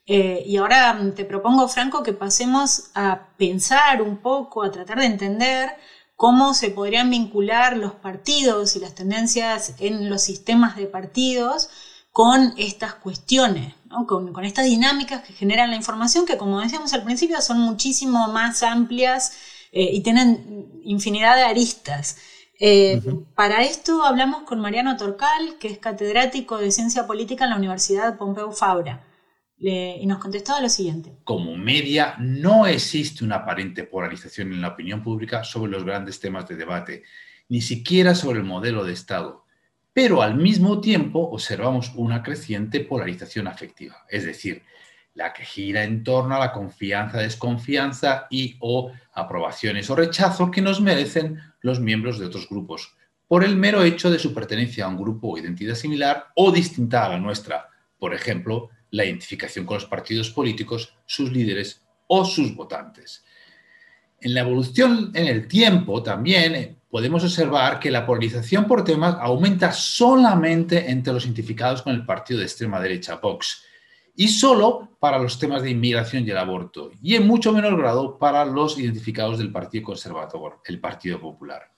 Eh, 0.06 0.44
y 0.46 0.58
ahora 0.58 1.00
te 1.15 1.24
propongo, 1.24 1.68
Franco, 1.70 2.04
que 2.04 2.13
pasemos 2.13 2.92
a 2.94 3.30
pensar 3.38 4.02
un 4.02 4.18
poco, 4.18 4.63
a 4.63 4.72
tratar 4.72 5.00
de 5.00 5.06
entender 5.06 5.70
cómo 6.15 6.54
se 6.54 6.72
podrían 6.72 7.10
vincular 7.10 7.78
los 7.78 7.94
partidos 7.94 8.76
y 8.76 8.80
las 8.80 8.96
tendencias 8.96 9.76
en 9.80 10.10
los 10.10 10.22
sistemas 10.22 10.76
de 10.76 10.88
partidos 10.88 11.70
con 12.12 12.54
estas 12.58 12.96
cuestiones, 12.96 13.76
con, 14.08 14.45
estas 14.45 14.65
dinámicas 14.65 15.23
que 15.23 15.34
generan 15.34 15.69
la 15.69 15.75
información, 15.75 16.25
que 16.25 16.38
como 16.38 16.62
decíamos 16.62 16.93
al 16.93 17.04
principio 17.04 17.41
son 17.41 17.60
muchísimo 17.60 18.28
más 18.30 18.63
amplias 18.63 19.34
eh, 19.71 19.89
y 19.91 20.02
tienen 20.02 20.82
infinidad 20.84 21.36
de 21.36 21.43
aristas. 21.43 22.17
Eh, 22.60 23.02
para 23.36 23.63
esto 23.63 24.04
hablamos 24.04 24.43
con 24.43 24.60
Mariano 24.60 24.97
Torcal, 24.97 25.58
que 25.60 25.69
es 25.69 25.78
catedrático 25.78 26.58
de 26.58 26.71
Ciencia 26.71 27.08
Política 27.08 27.45
en 27.45 27.52
la 27.52 27.58
Universidad 27.58 28.17
Pompeu 28.17 28.52
Fabra. 28.52 29.06
y 29.58 30.06
nos 30.06 30.19
contestaba 30.19 30.62
lo 30.62 30.69
siguiente. 30.69 31.17
Como 31.23 31.56
media, 31.58 32.15
no 32.19 32.65
existe 32.65 33.25
una 33.25 33.38
aparente 33.38 33.84
polarización 33.84 34.54
en 34.54 34.62
la 34.62 34.69
opinión 34.69 35.04
pública 35.04 35.43
sobre 35.43 35.71
los 35.71 35.84
grandes 35.84 36.19
temas 36.19 36.47
de 36.47 36.56
debate, 36.56 37.04
ni 37.49 37.62
siquiera 37.62 38.15
sobre 38.15 38.39
el 38.39 38.45
modelo 38.45 38.84
de 38.84 38.93
Estado 38.93 39.45
pero 39.93 40.21
al 40.21 40.36
mismo 40.36 40.82
tiempo 40.82 41.19
observamos 41.32 41.91
una 41.95 42.23
creciente 42.23 42.80
polarización 42.82 43.47
afectiva, 43.47 44.06
es 44.10 44.25
decir, 44.25 44.63
la 45.13 45.34
que 45.34 45.43
gira 45.43 45.84
en 45.84 46.04
torno 46.04 46.36
a 46.36 46.39
la 46.39 46.54
confianza, 46.54 47.17
desconfianza 47.19 48.28
y 48.30 48.56
o 48.60 48.91
aprobaciones 49.13 49.89
o 49.89 49.95
rechazos 49.95 50.52
que 50.52 50.62
nos 50.62 50.80
merecen 50.80 51.39
los 51.62 51.80
miembros 51.80 52.19
de 52.19 52.28
otros 52.28 52.47
grupos, 52.47 52.95
por 53.28 53.43
el 53.43 53.56
mero 53.56 53.84
hecho 53.84 54.10
de 54.10 54.19
su 54.19 54.34
pertenencia 54.34 54.86
a 54.86 54.88
un 54.88 54.97
grupo 54.97 55.30
o 55.30 55.38
identidad 55.38 55.75
similar 55.75 56.28
o 56.36 56.52
distinta 56.52 57.06
a 57.06 57.10
la 57.10 57.19
nuestra, 57.19 57.67
por 57.97 58.13
ejemplo, 58.13 58.69
la 58.91 59.06
identificación 59.06 59.65
con 59.65 59.75
los 59.75 59.86
partidos 59.86 60.30
políticos, 60.32 60.95
sus 61.06 61.32
líderes 61.32 61.86
o 62.08 62.25
sus 62.25 62.56
votantes. 62.56 63.23
En 64.21 64.34
la 64.34 64.41
evolución 64.41 65.12
en 65.13 65.28
el 65.28 65.47
tiempo 65.47 66.02
también 66.02 66.79
podemos 66.89 67.23
observar 67.23 67.80
que 67.80 67.91
la 67.91 68.06
polarización 68.06 68.65
por 68.65 68.84
temas 68.84 69.15
aumenta 69.19 69.71
solamente 69.71 70.89
entre 70.89 71.13
los 71.13 71.25
identificados 71.25 71.82
con 71.82 71.93
el 71.93 72.06
partido 72.06 72.39
de 72.39 72.45
extrema 72.45 72.80
derecha, 72.80 73.15
Vox, 73.15 73.63
y 74.15 74.28
solo 74.28 74.97
para 74.99 75.19
los 75.19 75.39
temas 75.39 75.62
de 75.62 75.69
inmigración 75.69 76.25
y 76.25 76.32
el 76.32 76.38
aborto, 76.38 76.91
y 77.02 77.15
en 77.15 77.28
mucho 77.28 77.54
menor 77.54 77.78
grado 77.78 78.17
para 78.17 78.43
los 78.43 78.78
identificados 78.78 79.38
del 79.38 79.52
Partido 79.52 79.86
Conservador, 79.86 80.62
el 80.65 80.80
Partido 80.80 81.21
Popular. 81.21 81.71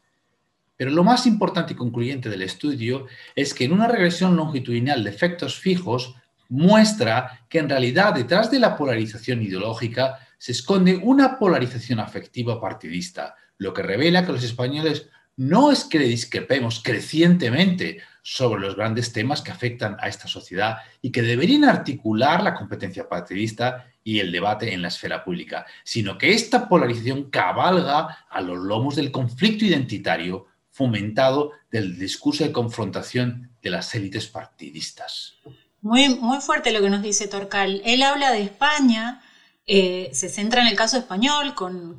Pero 0.76 0.90
lo 0.90 1.04
más 1.04 1.28
importante 1.28 1.74
y 1.74 1.76
concluyente 1.76 2.30
del 2.30 2.42
estudio 2.42 3.06
es 3.36 3.54
que 3.54 3.66
en 3.66 3.74
una 3.74 3.88
regresión 3.88 4.36
longitudinal 4.36 5.04
de 5.04 5.12
efectos 5.12 5.60
fijos 5.60 6.16
muestra 6.50 7.46
que 7.48 7.60
en 7.60 7.70
realidad 7.70 8.16
detrás 8.16 8.50
de 8.50 8.60
la 8.60 8.76
polarización 8.76 9.44
ideológica 9.44 10.18
se 10.40 10.54
esconde 10.54 10.96
una 10.96 11.38
polarización 11.38 12.00
afectiva 12.00 12.60
partidista, 12.60 13.36
lo 13.62 13.76
que 13.76 13.84
revela 13.84 14.26
que 14.26 14.32
los 14.32 14.44
españoles 14.44 15.08
no 15.38 15.72
es 15.72 15.84
que 15.84 16.00
discrepemos 16.00 16.82
crecientemente 16.84 18.00
sobre 18.24 18.60
los 18.60 18.76
grandes 18.76 19.14
temas 19.14 19.44
que 19.44 19.52
afectan 19.52 19.98
a 20.00 20.08
esta 20.08 20.28
sociedad 20.28 20.78
y 21.00 21.12
que 21.12 21.22
deberían 21.22 21.66
articular 21.66 22.42
la 22.42 22.56
competencia 22.56 23.08
partidista 23.08 23.86
y 24.04 24.18
el 24.18 24.32
debate 24.32 24.74
en 24.74 24.82
la 24.82 24.88
esfera 24.88 25.24
pública, 25.24 25.68
sino 25.84 26.18
que 26.18 26.34
esta 26.34 26.68
polarización 26.68 27.30
cabalga 27.30 28.26
a 28.32 28.42
los 28.42 28.58
lomos 28.58 28.96
del 28.96 29.12
conflicto 29.12 29.64
identitario 29.64 30.48
fomentado 30.72 31.52
del 31.70 32.00
discurso 32.00 32.44
de 32.44 32.52
confrontación 32.52 33.52
de 33.62 33.70
las 33.70 33.94
élites 33.94 34.26
partidistas. 34.26 35.36
Muy, 35.82 36.10
muy 36.10 36.40
fuerte 36.42 36.72
lo 36.72 36.82
que 36.82 36.90
nos 36.90 37.04
dice 37.04 37.28
Torcal. 37.28 37.84
Él 37.86 38.02
habla 38.02 38.32
de 38.32 38.42
España 38.42 39.22
eh, 39.68 40.10
se 40.14 40.30
centra 40.30 40.62
en 40.62 40.68
el 40.68 40.76
caso 40.76 40.98
español 40.98 41.54
con, 41.56 41.98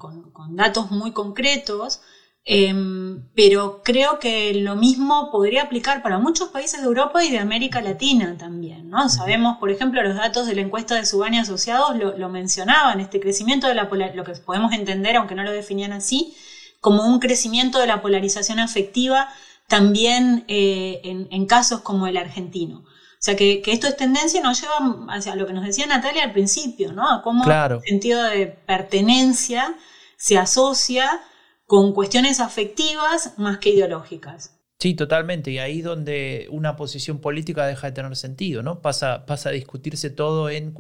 datos 0.51 0.91
muy 0.91 1.13
concretos, 1.13 2.01
em, 2.45 3.29
pero 3.35 3.83
creo 3.85 4.19
que 4.19 4.53
lo 4.55 4.75
mismo 4.75 5.31
podría 5.31 5.63
aplicar 5.63 6.03
para 6.03 6.19
muchos 6.19 6.49
países 6.49 6.81
de 6.81 6.87
Europa 6.87 7.25
y 7.25 7.31
de 7.31 7.39
América 7.39 7.81
Latina 7.81 8.37
también. 8.37 8.91
¿no? 8.91 9.09
Sabemos, 9.09 9.59
por 9.59 9.71
ejemplo, 9.71 10.03
los 10.03 10.17
datos 10.17 10.47
de 10.47 10.55
la 10.55 10.63
encuesta 10.63 10.97
de 10.97 11.07
Subani 11.07 11.39
Asociados 11.39 11.97
lo, 11.97 12.29
mencionaban, 12.29 13.01
este 13.01 13.21
crecimiento 13.21 13.69
de 13.69 13.75
la 13.75 13.85
lo 14.15 14.25
que 14.25 14.33
podemos 14.33 14.73
entender, 14.73 15.17
aunque 15.17 15.35
no 15.35 15.45
lo 15.45 15.53
definían 15.53 15.93
así, 15.93 16.35
como 16.81 17.07
un 17.07 17.21
crecimiento 17.21 17.79
de 17.79 17.87
la 17.87 18.03
polarización 18.03 18.59
afectiva 18.59 19.29
también 19.69 20.45
eh, 20.49 21.01
en 21.05 21.47
casos 21.47 21.81
como 21.81 22.07
el 22.09 22.17
argentino. 22.17 22.85
O 23.23 23.25
sea, 23.25 23.37
que, 23.37 23.63
esto 23.67 23.87
es 23.87 23.97
tendencia 23.97 24.43
nos 24.43 24.61
lleva 24.61 25.07
hacia 25.11 25.37
lo 25.37 25.47
que 25.47 25.53
nos 25.53 25.65
decía 25.65 25.87
Natalia 25.87 26.25
al 26.25 26.33
principio, 26.33 26.93
¿no? 26.93 27.09
A 27.09 27.23
cómo 27.23 27.45
el 27.45 27.81
sentido 27.87 28.21
de 28.25 28.49
pertenencia 28.49 29.77
se 30.17 30.39
asocia 30.39 31.21
con 31.65 31.93
cuestiones 31.93 32.41
afectivas 32.41 33.35
más 33.39 33.59
que 33.59 33.71
ideológicas. 33.71 34.59
Sí, 34.81 34.95
totalmente. 34.95 35.53
Y 35.53 35.59
ahí 35.59 35.83
donde 35.83 36.49
una 36.51 36.75
posición 36.75 37.21
política 37.21 37.65
deja 37.65 37.87
de 37.87 37.93
tener 37.93 38.17
sentido, 38.17 38.65
¿no? 38.65 38.83
Pasa, 38.83 39.25
pasa 39.25 39.51
a 39.51 39.53
discutirse 39.53 40.11
todo 40.11 40.51
en, 40.51 40.75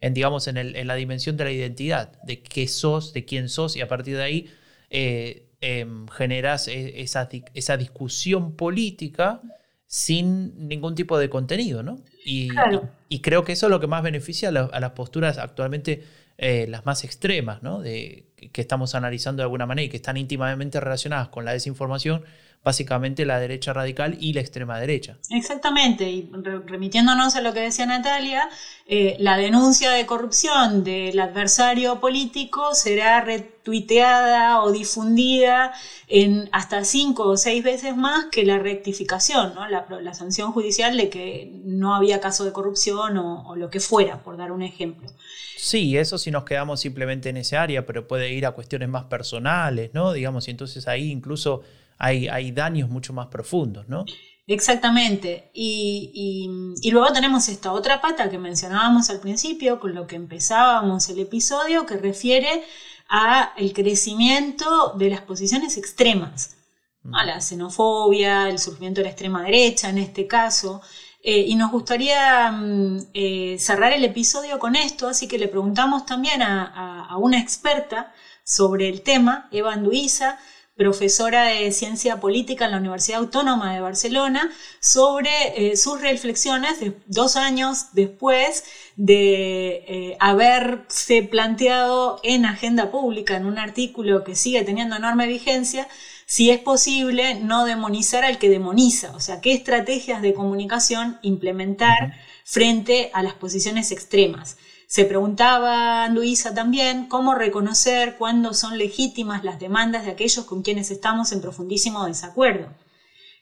en 0.00 0.14
digamos, 0.14 0.48
en, 0.48 0.86
la 0.86 0.94
dimensión 0.94 1.36
de 1.36 1.44
la 1.44 1.52
identidad, 1.52 2.18
de 2.22 2.42
qué 2.42 2.68
sos, 2.68 3.12
de 3.12 3.26
quién 3.26 3.50
sos, 3.50 3.76
y 3.76 3.82
a 3.82 3.88
partir 3.88 4.16
de 4.16 4.22
ahí 4.22 4.50
eh, 4.88 5.50
em, 5.60 6.08
generas 6.08 6.68
e, 6.68 7.02
esa, 7.02 7.28
esa 7.52 7.76
discusión 7.76 8.56
política 8.56 9.42
sin 9.92 10.68
ningún 10.68 10.94
tipo 10.94 11.18
de 11.18 11.28
contenido, 11.28 11.82
¿no? 11.82 11.98
Y, 12.24 12.48
y, 13.10 13.20
creo 13.20 13.44
que 13.44 13.52
eso 13.52 13.66
es 13.66 13.70
lo 13.70 13.78
que 13.78 13.86
más 13.86 14.02
beneficia 14.02 14.48
a, 14.48 14.80
las 14.80 14.90
posturas 14.92 15.36
actualmente 15.36 16.02
eh, 16.38 16.64
las 16.66 16.86
más 16.86 17.04
extremas, 17.04 17.62
¿no? 17.62 17.82
De, 17.82 18.24
que 18.52 18.62
estamos 18.62 18.94
analizando 18.94 19.42
de 19.42 19.44
alguna 19.44 19.66
manera 19.66 19.84
y 19.84 19.88
que 19.90 19.98
están 19.98 20.16
íntimamente 20.16 20.80
relacionadas 20.80 21.28
con 21.28 21.44
la 21.44 21.52
desinformación, 21.52 22.24
básicamente 22.64 23.24
la 23.24 23.40
derecha 23.40 23.72
radical 23.72 24.16
y 24.20 24.32
la 24.32 24.40
extrema 24.40 24.78
derecha. 24.78 25.18
Exactamente, 25.30 26.08
y 26.10 26.30
remitiéndonos 26.66 27.34
a 27.34 27.40
lo 27.40 27.52
que 27.52 27.60
decía 27.60 27.86
Natalia, 27.86 28.48
eh, 28.86 29.16
la 29.18 29.36
denuncia 29.36 29.90
de 29.90 30.06
corrupción 30.06 30.84
del 30.84 31.18
adversario 31.18 31.98
político 31.98 32.74
será 32.74 33.20
retuiteada 33.20 34.62
o 34.62 34.70
difundida 34.70 35.72
en 36.06 36.48
hasta 36.52 36.84
cinco 36.84 37.24
o 37.24 37.36
seis 37.36 37.64
veces 37.64 37.96
más 37.96 38.26
que 38.30 38.44
la 38.44 38.58
rectificación, 38.58 39.54
¿no? 39.54 39.66
la, 39.68 40.14
sanción 40.14 40.52
judicial 40.52 40.96
de 40.96 41.08
que 41.08 41.50
no 41.64 41.94
había 41.94 42.20
caso 42.20 42.44
de 42.44 42.52
corrupción 42.52 43.16
o, 43.18 43.48
o 43.48 43.56
lo 43.56 43.70
que 43.70 43.80
fuera, 43.80 44.22
por 44.22 44.36
dar 44.36 44.52
un 44.52 44.62
ejemplo. 44.62 45.08
Sí, 45.56 45.96
eso 45.96 46.18
si 46.18 46.30
nos 46.30 46.44
quedamos 46.44 46.80
simplemente 46.80 47.28
en 47.28 47.36
ese 47.36 47.56
área, 47.56 47.86
pero 47.86 48.06
puede 48.06 48.32
ir 48.32 48.46
a 48.46 48.50
cuestiones 48.50 48.88
más 48.88 49.04
personales, 49.04 49.90
¿no? 49.94 50.12
Digamos, 50.12 50.48
y 50.48 50.50
entonces 50.50 50.88
ahí 50.88 51.10
incluso 51.10 51.62
hay, 52.02 52.50
daños 52.50 52.90
mucho 52.90 53.12
más 53.12 53.28
profundos, 53.28 53.88
¿no? 53.88 54.04
Exactamente. 54.48 55.50
Y, 55.54 56.48
luego 56.90 57.12
tenemos 57.12 57.48
esta 57.48 57.72
otra 57.72 58.00
pata 58.00 58.28
que 58.28 58.38
mencionábamos 58.38 59.08
al 59.08 59.20
principio, 59.20 59.78
con 59.78 59.94
lo 59.94 60.06
que 60.06 60.16
empezábamos 60.16 61.08
el 61.08 61.20
episodio, 61.20 61.86
que 61.86 61.96
refiere 61.96 62.64
a 63.08 63.52
el 63.56 63.72
crecimiento 63.72 64.94
de 64.98 65.10
las 65.10 65.20
posiciones 65.20 65.76
extremas, 65.76 66.56
a 67.12 67.24
la 67.24 67.40
xenofobia, 67.40 68.48
el 68.48 68.58
surgimiento 68.58 69.00
de 69.00 69.04
la 69.04 69.10
extrema 69.10 69.44
derecha 69.44 69.88
en 69.88 69.98
este 69.98 70.26
caso. 70.26 70.80
Eh, 71.22 71.44
y 71.46 71.54
nos 71.54 71.70
gustaría 71.70 72.50
mm, 72.50 72.98
eh, 73.14 73.56
cerrar 73.60 73.92
el 73.92 74.04
episodio 74.04 74.58
con 74.58 74.74
esto, 74.74 75.06
así 75.06 75.28
que 75.28 75.38
le 75.38 75.46
preguntamos 75.46 76.04
también 76.04 76.42
a, 76.42 77.06
a 77.06 77.16
una 77.16 77.38
experta 77.38 78.12
sobre 78.44 78.88
el 78.88 79.02
tema, 79.02 79.48
Eva 79.52 79.72
Anduiza, 79.72 80.40
profesora 80.76 81.44
de 81.44 81.70
ciencia 81.70 82.18
política 82.18 82.64
en 82.64 82.70
la 82.70 82.78
Universidad 82.78 83.20
Autónoma 83.20 83.74
de 83.74 83.80
Barcelona, 83.80 84.50
sobre 84.80 85.30
eh, 85.56 85.76
sus 85.76 86.00
reflexiones 86.00 86.78
dos 87.06 87.36
años 87.36 87.92
después 87.92 88.64
de 88.96 89.84
eh, 89.86 90.16
haberse 90.18 91.22
planteado 91.22 92.20
en 92.22 92.46
agenda 92.46 92.90
pública, 92.90 93.36
en 93.36 93.46
un 93.46 93.58
artículo 93.58 94.24
que 94.24 94.34
sigue 94.34 94.62
teniendo 94.62 94.96
enorme 94.96 95.26
vigencia, 95.26 95.88
si 96.26 96.50
es 96.50 96.60
posible 96.60 97.34
no 97.34 97.66
demonizar 97.66 98.24
al 98.24 98.38
que 98.38 98.48
demoniza, 98.48 99.14
o 99.14 99.20
sea, 99.20 99.42
qué 99.42 99.52
estrategias 99.52 100.22
de 100.22 100.32
comunicación 100.32 101.18
implementar 101.20 102.14
frente 102.44 103.10
a 103.12 103.22
las 103.22 103.34
posiciones 103.34 103.92
extremas. 103.92 104.56
Se 104.92 105.06
preguntaba 105.06 106.06
Luisa 106.08 106.52
también 106.52 107.06
cómo 107.06 107.34
reconocer 107.34 108.16
cuándo 108.18 108.52
son 108.52 108.76
legítimas 108.76 109.42
las 109.42 109.58
demandas 109.58 110.04
de 110.04 110.10
aquellos 110.10 110.44
con 110.44 110.60
quienes 110.60 110.90
estamos 110.90 111.32
en 111.32 111.40
profundísimo 111.40 112.04
desacuerdo. 112.04 112.66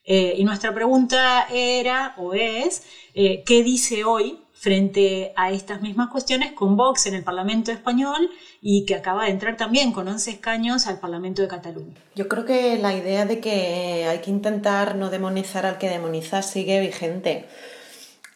Eh, 0.05 0.35
y 0.39 0.45
nuestra 0.45 0.73
pregunta 0.73 1.49
era 1.53 2.15
o 2.19 2.35
es, 2.35 2.85
eh, 3.15 3.43
¿qué 3.45 3.65
dice 3.65 4.05
hoy 4.05 4.39
frente 4.53 5.33
a 5.35 5.51
estas 5.51 5.83
mismas 5.83 6.11
cuestiones 6.11 6.53
con 6.53 6.77
Vox 6.77 7.07
en 7.07 7.15
el 7.15 7.25
Parlamento 7.25 7.73
español 7.73 8.31
y 8.63 8.87
que 8.87 8.95
acaba 8.95 9.25
de 9.25 9.33
entrar 9.33 9.57
también 9.57 9.91
con 9.91 10.07
11 10.07 10.31
escaños 10.31 10.87
al 10.87 11.01
Parlamento 11.01 11.43
de 11.43 11.49
Cataluña? 11.49 11.97
Yo 12.15 12.29
creo 12.29 12.45
que 12.45 12.79
la 12.79 12.95
idea 12.95 13.27
de 13.27 13.41
que 13.41 14.07
hay 14.09 14.21
que 14.21 14.31
intentar 14.31 14.95
no 14.95 15.11
demonizar 15.11 15.67
al 15.67 15.79
que 15.79 15.89
demoniza 15.89 16.43
sigue 16.43 16.81
vigente 16.81 17.49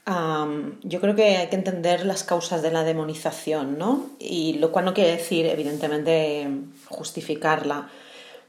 yo 0.06 1.00
creo 1.00 1.14
que 1.14 1.36
hay 1.36 1.48
que 1.48 1.56
entender 1.56 2.04
las 2.04 2.24
causas 2.24 2.60
de 2.60 2.70
la 2.70 2.84
demonización, 2.84 3.78
¿no? 3.78 4.10
Y 4.18 4.54
lo 4.54 4.70
cual 4.70 4.84
no 4.84 4.94
quiere 4.94 5.12
decir, 5.12 5.46
evidentemente, 5.46 6.46
justificarla. 6.88 7.88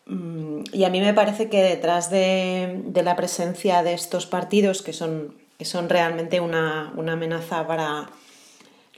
Mm, 0.06 0.64
y 0.74 0.84
a 0.84 0.90
mí 0.90 1.00
me 1.00 1.14
parece 1.14 1.50
que 1.50 1.64
detrás 1.64 2.10
de, 2.10 2.84
la 2.94 3.16
presencia 3.16 3.84
de 3.84 3.94
estos 3.94 4.26
partidos, 4.26 4.82
que 4.82 4.94
son, 4.94 5.34
son 5.62 5.90
realmente 5.90 6.40
una, 6.42 6.90
amenaza 6.90 7.66
para 7.66 8.10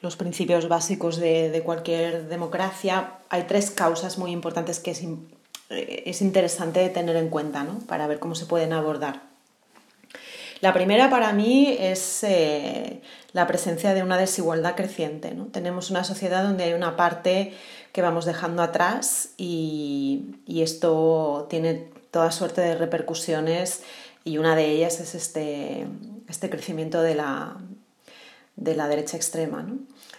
los 0.02 0.16
principios 0.16 0.68
básicos 0.68 1.18
de, 1.18 1.62
cualquier 1.64 2.28
democracia, 2.28 3.20
hay 3.30 3.44
tres 3.44 3.72
causas 3.72 4.18
muy 4.18 4.32
importantes 4.32 4.80
que 4.80 4.92
es, 4.92 5.04
eh, 5.70 6.04
es 6.06 6.22
interesante 6.22 6.90
tener 6.90 7.16
en 7.16 7.30
cuenta 7.30 7.64
¿no? 7.64 7.80
para 7.88 8.08
ver 8.08 8.20
cómo 8.20 8.36
se 8.36 8.46
pueden 8.48 8.74
abordar. 8.74 9.37
La 10.62 10.74
primera 10.74 11.10
para 11.10 11.34
mí 11.34 11.76
es 11.80 12.24
eh, 12.24 13.02
la 13.34 13.46
presencia 13.46 13.94
de 13.94 14.02
una 14.02 14.18
desigualdad 14.18 14.76
creciente. 14.76 15.34
¿no? 15.34 15.46
Tenemos 15.46 15.92
una 15.92 16.04
sociedad 16.04 16.44
donde 16.44 16.64
hay 16.64 16.74
una 16.74 16.96
parte 16.96 17.54
que 17.92 18.02
vamos 18.02 18.26
dejando 18.26 18.64
atrás 18.64 19.30
y, 19.38 20.36
esto 20.48 21.48
tiene 21.50 21.90
toda 22.12 22.32
suerte 22.32 22.62
de 22.62 22.76
repercusiones 22.76 23.84
y 24.24 24.38
una 24.38 24.56
de 24.56 24.70
ellas 24.70 25.00
es 25.00 25.16
este, 25.16 25.88
este 26.28 26.50
crecimiento 26.50 27.02
de 27.02 27.16
la, 27.16 27.58
de 28.56 28.76
la, 28.76 28.88
derecha 28.88 29.18
extrema. 29.18 29.66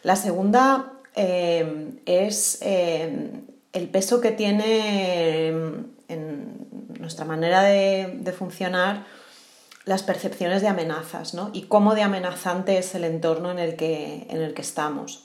La 0.03 0.17
segunda 0.17 0.93
eh, 1.17 1.91
es 2.07 2.59
eh, 2.63 3.31
el 3.73 3.89
peso 3.89 4.21
que 4.21 4.31
tiene 4.31 5.49
en 5.49 6.67
nuestra 6.99 7.25
manera 7.25 7.63
de 7.63 8.35
funcionar 8.37 9.05
las 9.89 10.03
percepciones 10.03 10.61
de 10.61 10.69
amenazas 10.69 11.33
¿no? 11.33 11.49
y 11.55 11.63
cómo 11.63 11.95
de 11.95 12.03
amenazante 12.03 12.77
es 12.77 12.95
el 12.95 13.05
entorno 13.05 13.51
en 13.51 13.59
el 13.59 13.75
que, 13.75 14.27
en 14.29 14.43
el 14.43 14.53
que 14.53 14.61
estamos. 14.61 15.25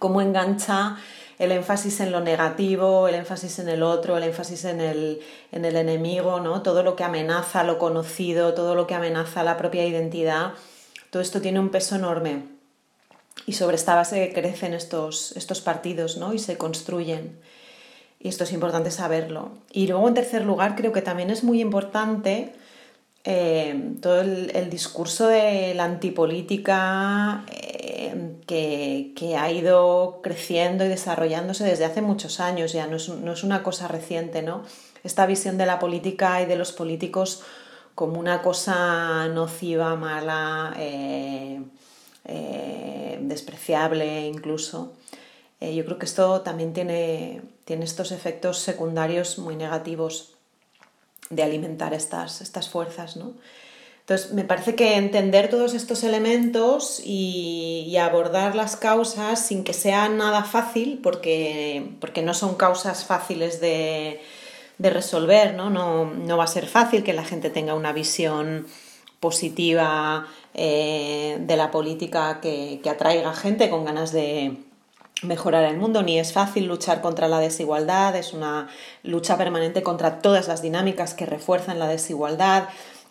Cómo 0.00 0.20
engancha 0.20 0.96
el 1.38 1.52
énfasis 1.52 2.00
en 2.00 2.10
lo 2.10 2.20
negativo, 2.20 3.06
el 3.06 3.14
énfasis 3.14 3.60
en 3.60 3.68
el 3.68 3.84
otro, 3.84 4.16
el 4.16 4.24
énfasis 4.24 4.64
en 4.64 4.80
el, 4.80 5.20
en 5.52 5.64
el 5.64 5.76
enemigo, 5.76 6.40
¿no? 6.40 6.62
todo 6.62 6.82
lo 6.82 6.96
que 6.96 7.04
amenaza 7.04 7.62
lo 7.62 7.78
conocido, 7.78 8.54
todo 8.54 8.74
lo 8.74 8.88
que 8.88 8.96
amenaza 8.96 9.44
la 9.44 9.56
propia 9.56 9.86
identidad, 9.86 10.54
todo 11.10 11.22
esto 11.22 11.40
tiene 11.40 11.60
un 11.60 11.68
peso 11.68 11.94
enorme. 11.94 12.42
Y 13.46 13.52
sobre 13.52 13.76
esta 13.76 13.94
base 13.94 14.32
crecen 14.34 14.74
estos, 14.74 15.30
estos 15.36 15.60
partidos 15.60 16.16
¿no? 16.16 16.34
y 16.34 16.40
se 16.40 16.58
construyen. 16.58 17.38
Y 18.18 18.28
esto 18.28 18.42
es 18.42 18.52
importante 18.52 18.90
saberlo. 18.90 19.52
Y 19.72 19.86
luego, 19.86 20.08
en 20.08 20.14
tercer 20.14 20.44
lugar, 20.44 20.74
creo 20.74 20.90
que 20.90 21.02
también 21.02 21.30
es 21.30 21.44
muy 21.44 21.60
importante 21.60 22.52
eh, 23.24 23.96
todo 24.00 24.22
el, 24.22 24.70
discurso 24.70 25.28
de 25.28 25.74
la 25.74 25.84
antipolítica 25.84 27.44
eh, 27.50 28.36
que, 28.46 29.36
ha 29.36 29.50
ido 29.52 30.20
creciendo 30.22 30.86
y 30.86 30.88
desarrollándose 30.88 31.64
desde 31.64 31.84
hace 31.84 32.00
muchos 32.00 32.40
años, 32.40 32.72
ya 32.72 32.86
no 32.86 32.96
es, 32.96 33.08
una 33.44 33.62
cosa 33.62 33.88
reciente, 33.88 34.42
¿no? 34.42 34.62
Esta 35.04 35.26
visión 35.26 35.58
de 35.58 35.66
la 35.66 35.78
política 35.78 36.40
y 36.40 36.46
de 36.46 36.56
los 36.56 36.72
políticos 36.72 37.42
como 37.94 38.18
una 38.18 38.40
cosa 38.40 39.28
nociva, 39.28 39.96
mala, 39.96 40.74
eh, 40.78 41.60
despreciable 43.20 44.26
incluso. 44.26 44.92
yo 45.60 45.84
creo 45.84 45.98
que 45.98 46.06
esto 46.06 46.40
también 46.40 46.72
tiene, 46.72 47.42
tiene 47.64 47.84
estos 47.84 48.12
efectos 48.12 48.58
secundarios 48.58 49.38
muy 49.38 49.56
negativos 49.56 50.39
de 51.30 51.42
alimentar 51.42 51.94
estas, 51.94 52.40
estas 52.40 52.68
fuerzas, 52.68 53.16
¿no? 53.16 53.34
Entonces, 54.00 54.32
me 54.32 54.42
parece 54.42 54.74
que 54.74 54.96
entender 54.96 55.48
todos 55.48 55.72
estos 55.72 56.02
elementos 56.02 57.00
y, 57.04 57.96
abordar 57.96 58.56
las 58.56 58.74
causas 58.74 59.46
sin 59.46 59.62
que 59.62 59.72
sea 59.72 60.08
nada 60.08 60.42
fácil, 60.42 60.98
porque, 61.00 61.92
porque 62.00 62.22
no 62.22 62.34
son 62.34 62.56
causas 62.56 63.04
fáciles 63.04 63.60
de, 63.60 64.20
resolver, 64.78 65.54
¿no? 65.54 65.70
¿no? 65.70 66.36
va 66.36 66.44
a 66.44 66.48
ser 66.48 66.66
fácil 66.66 67.04
que 67.04 67.12
la 67.12 67.24
gente 67.24 67.50
tenga 67.50 67.74
una 67.74 67.92
visión 67.92 68.66
positiva 69.20 70.26
eh, 70.54 71.36
de 71.38 71.56
la 71.56 71.70
política 71.70 72.40
que, 72.40 72.80
que 72.82 72.90
atraiga 72.90 73.32
gente 73.34 73.70
con 73.70 73.84
ganas 73.84 74.10
de, 74.10 74.56
mejorar 75.22 75.64
el 75.64 75.76
mundo, 75.76 76.02
ni 76.02 76.18
es 76.18 76.32
fácil 76.32 76.66
luchar 76.66 77.00
contra 77.00 77.28
la 77.28 77.40
desigualdad, 77.40 78.16
es 78.16 78.32
una 78.32 78.68
lucha 79.02 79.36
permanente 79.36 79.82
contra 79.82 80.20
todas 80.20 80.48
las 80.48 80.62
dinámicas 80.62 81.14
que 81.14 81.26
refuerzan 81.26 81.78
la 81.78 81.88
desigualdad, 81.88 82.68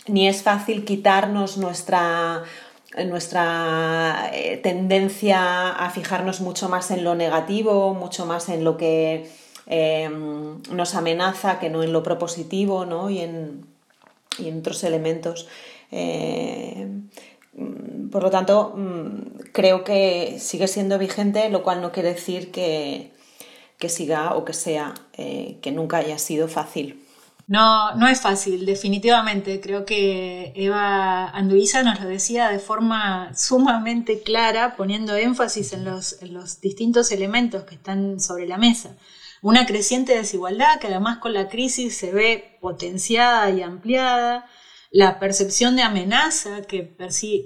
ni 0.07 0.27
es 0.27 0.41
fácil 0.41 0.85
quitarnos 0.85 1.57
nuestra 1.57 2.43
nuestra 3.05 4.31
eh, 4.33 4.57
tendencia 4.57 5.69
a 5.69 5.89
fijarnos 5.91 6.41
mucho 6.41 6.69
más 6.69 6.89
en 6.91 7.03
lo 7.03 7.15
negativo, 7.15 7.93
mucho 7.93 8.25
más 8.25 8.49
en 8.49 8.63
lo 8.63 8.77
que 8.77 9.29
em, 9.67 10.61
nos 10.71 10.95
amenaza 10.95 11.59
que 11.59 11.69
no 11.69 11.83
en 11.83 11.93
lo 11.93 12.01
propositivo 12.01 12.85
¿no? 12.85 13.11
y, 13.11 13.19
en, 13.19 13.65
y 14.39 14.51
otros 14.51 14.83
elementos. 14.83 15.47
Eh, 15.91 16.87
por 18.11 18.23
lo 18.23 18.29
tanto, 18.29 18.73
mm, 18.75 19.51
creo 19.51 19.83
que 19.83 20.37
sigue 20.39 20.67
siendo 20.67 20.97
vigente, 20.97 21.49
lo 21.49 21.63
cual 21.63 21.81
no 21.81 21.91
quiere 21.91 22.13
decir 22.13 22.51
que, 22.51 23.13
siga 23.87 24.35
o 24.35 24.45
que 24.45 24.53
sea, 24.53 24.93
eh, 25.13 25.59
que 25.61 25.71
nunca 25.71 25.97
haya 25.97 26.17
sido 26.17 26.47
fácil. 26.47 27.05
No, 27.49 27.95
no 27.95 28.07
es 28.07 28.21
fácil, 28.21 28.65
definitivamente. 28.67 29.59
Creo 29.59 29.83
que 29.83 30.53
Eva 30.55 31.29
Anduiza 31.29 31.81
nos 31.81 31.99
lo 31.99 32.07
decía 32.07 32.49
de 32.49 32.59
forma 32.59 33.31
sumamente 33.35 34.21
clara, 34.21 34.75
poniendo 34.75 35.15
énfasis 35.15 35.73
en 35.73 35.83
los, 35.83 36.21
en 36.21 36.35
los 36.35 36.61
distintos 36.61 37.11
elementos 37.11 37.63
que 37.63 37.73
están 37.73 38.19
sobre 38.19 38.47
la 38.47 38.57
mesa. 38.57 38.95
una 39.41 39.65
creciente 39.65 40.15
desigualdad 40.15 40.79
que 40.79 40.87
además 40.87 41.17
con 41.19 41.33
la 41.33 41.47
crisis 41.47 41.97
se 41.97 42.11
ve 42.11 42.57
potenciada 42.61 43.49
y 43.49 43.63
ampliada, 43.63 44.45
la 44.91 45.19
percepción 45.19 45.75
de 45.75 45.83
amenaza 45.83 46.61
que, 46.63 46.95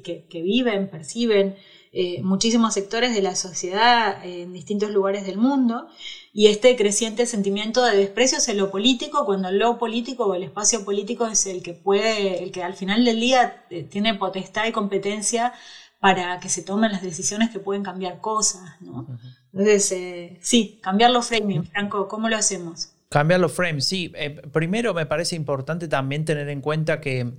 que, 0.04 0.42
viven, 0.42 0.90
perciben 0.90 1.56
eh, 1.92 2.22
muchísimos 2.24 2.74
sectores 2.74 3.14
de 3.14 3.22
la 3.22 3.36
sociedad 3.36 4.26
en 4.26 4.54
distintos 4.54 4.92
lugares 4.92 5.26
del 5.26 5.38
mundo 5.38 5.88
y 6.32 6.48
este 6.48 6.76
creciente 6.76 7.26
sentimiento 7.26 7.84
de 7.84 7.98
desprecio 7.98 8.40
hacia 8.40 8.54
lo 8.54 8.72
político 8.72 9.26
cuando 9.26 9.52
lo 9.52 9.78
político 9.78 10.26
o 10.26 10.36
el 10.36 10.44
espacio 10.44 10.86
político 10.86 11.28
es 11.28 11.46
el 11.46 11.62
que 11.62 11.74
puede, 11.74 12.44
el 12.44 12.52
que 12.52 12.64
al 12.64 12.74
final 12.74 13.06
del 13.06 13.20
día 13.20 13.66
eh, 13.70 13.84
tiene 13.84 14.16
potestad 14.16 14.66
y 14.66 14.72
competencia 14.72 15.54
para 16.00 16.40
que 16.40 16.50
se 16.50 16.64
tomen 16.64 16.92
las 16.92 17.02
decisiones 17.02 17.50
que 17.50 17.60
pueden 17.60 17.84
cambiar 17.84 18.20
cosas, 18.20 18.82
¿no? 18.82 19.08
Entonces, 19.54 19.92
eh, 19.94 20.38
sí, 20.42 20.80
cambiar 20.82 21.12
los 21.12 21.28
framing, 21.28 21.64
Franco, 21.64 22.08
¿cómo 22.10 22.28
lo 22.28 22.36
hacemos? 22.36 22.93
Cambiar 23.14 23.40
los 23.40 23.52
frames, 23.52 23.86
sí. 23.86 24.12
Eh, 24.16 24.42
primero 24.52 24.96
me 24.96 25.06
parece 25.06 25.36
importante 25.36 25.88
también 25.88 26.26
tener 26.26 26.50
en 26.50 26.62
cuenta 26.62 27.00
que 27.00 27.34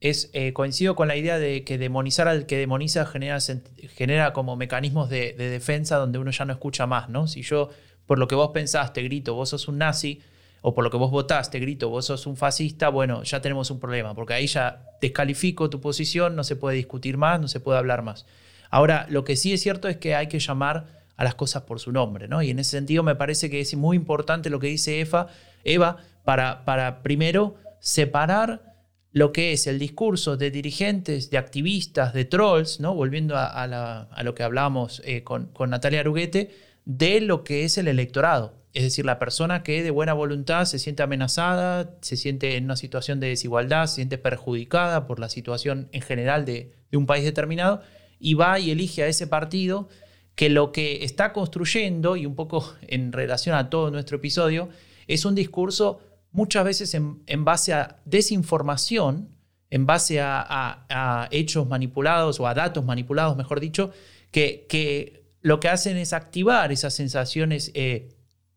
es, 0.00 0.28
eh, 0.34 0.52
coincido 0.52 0.96
con 0.96 1.08
la 1.08 1.16
idea 1.16 1.38
de 1.38 1.64
que 1.64 1.78
demonizar 1.78 2.28
al 2.28 2.44
que 2.44 2.58
demoniza 2.58 3.06
genera, 3.06 4.34
como 4.34 4.54
mecanismos 4.56 5.08
de, 5.08 5.32
de, 5.32 5.48
defensa 5.48 5.96
donde 5.96 6.18
uno 6.18 6.30
ya 6.30 6.44
no 6.44 6.52
escucha 6.52 6.86
más, 6.86 7.08
¿no? 7.08 7.26
Si 7.26 7.40
yo, 7.40 7.70
por 8.04 8.18
lo 8.18 8.28
que 8.28 8.34
vos 8.34 8.50
pensaste, 8.52 9.02
grito, 9.02 9.32
vos 9.32 9.48
sos 9.48 9.66
un 9.66 9.78
nazi, 9.78 10.20
o 10.60 10.74
por 10.74 10.84
lo 10.84 10.90
que 10.90 10.98
vos 10.98 11.10
votaste, 11.10 11.58
grito, 11.58 11.88
vos 11.88 12.04
sos 12.04 12.26
un 12.26 12.36
fascista, 12.36 12.90
bueno, 12.90 13.22
ya 13.22 13.40
tenemos 13.40 13.70
un 13.70 13.80
problema, 13.80 14.14
porque 14.14 14.34
ahí 14.34 14.46
ya 14.46 14.90
descalifico 15.00 15.70
tu 15.70 15.80
posición, 15.80 16.36
no 16.36 16.44
se 16.44 16.54
puede 16.54 16.76
discutir 16.76 17.16
más, 17.16 17.40
no 17.40 17.48
se 17.48 17.60
puede 17.60 17.78
hablar 17.78 18.02
más. 18.02 18.26
Ahora, 18.68 19.06
lo 19.08 19.24
que 19.24 19.36
sí 19.36 19.54
es 19.54 19.62
cierto 19.62 19.88
es 19.88 19.96
que 19.96 20.14
hay 20.14 20.26
que 20.26 20.38
llamar 20.38 21.03
a 21.16 21.24
las 21.24 21.34
cosas 21.34 21.62
por 21.62 21.80
su 21.80 21.92
nombre, 21.92 22.28
¿no? 22.28 22.42
Y 22.42 22.50
en 22.50 22.58
ese 22.58 22.72
sentido 22.72 23.02
me 23.02 23.14
parece 23.14 23.50
que 23.50 23.60
es 23.60 23.74
muy 23.76 23.96
importante 23.96 24.50
lo 24.50 24.58
que 24.60 24.66
dice 24.68 25.00
Eva, 25.00 25.28
Eva 25.64 25.98
para, 26.24 26.64
para 26.64 27.02
primero 27.02 27.56
separar 27.80 28.74
lo 29.14 29.32
que 29.32 29.52
es 29.52 29.68
el 29.68 29.78
discurso 29.78 30.36
de 30.36 30.50
dirigentes, 30.50 31.30
de 31.30 31.38
activistas, 31.38 32.12
de 32.12 32.24
trolls, 32.24 32.80
¿no? 32.80 32.94
volviendo 32.94 33.36
a, 33.38 34.08
lo 34.24 34.34
que 34.34 34.42
hablamos 34.42 35.00
eh, 35.04 35.22
con, 35.22 35.52
Natalia 35.68 36.00
Aruguete, 36.00 36.50
de 36.84 37.20
lo 37.20 37.44
que 37.44 37.64
es 37.64 37.78
el 37.78 37.86
electorado. 37.86 38.54
Es 38.72 38.82
decir, 38.82 39.04
la 39.04 39.20
persona 39.20 39.62
que 39.62 39.84
de 39.84 39.92
buena 39.92 40.14
voluntad 40.14 40.64
se 40.64 40.80
siente 40.80 41.04
amenazada, 41.04 41.94
se 42.00 42.16
siente 42.16 42.56
en 42.56 42.64
una 42.64 42.74
situación 42.74 43.20
de 43.20 43.28
desigualdad, 43.28 43.86
se 43.86 43.94
siente 43.94 44.18
perjudicada 44.18 45.06
por 45.06 45.20
la 45.20 45.28
situación 45.28 45.88
en 45.92 46.02
general 46.02 46.44
de, 46.44 46.72
un 46.92 47.06
país 47.06 47.24
determinado, 47.24 47.82
y 48.18 48.34
va 48.34 48.58
y 48.58 48.72
elige 48.72 49.04
a 49.04 49.06
ese 49.06 49.28
partido 49.28 49.88
que 50.34 50.48
lo 50.48 50.72
que 50.72 51.04
está 51.04 51.32
construyendo, 51.32 52.16
y 52.16 52.26
un 52.26 52.34
poco 52.34 52.74
en 52.82 53.12
relación 53.12 53.54
a 53.56 53.70
todo 53.70 53.90
nuestro 53.90 54.16
episodio, 54.16 54.68
es 55.06 55.24
un 55.24 55.34
discurso 55.34 56.00
muchas 56.32 56.64
veces 56.64 56.94
en, 56.94 57.44
base 57.44 57.72
a 57.72 58.00
desinformación, 58.04 59.28
en 59.70 59.86
base 59.86 60.20
a, 60.20 61.28
hechos 61.30 61.68
manipulados 61.68 62.40
o 62.40 62.48
a 62.48 62.54
datos 62.54 62.84
manipulados, 62.84 63.36
mejor 63.36 63.60
dicho, 63.60 63.92
que, 64.30 65.22
lo 65.40 65.60
que 65.60 65.68
hacen 65.68 65.98
es 65.98 66.14
activar 66.14 66.72
esas 66.72 66.94
sensaciones 66.94 67.70
eh, 67.74 68.08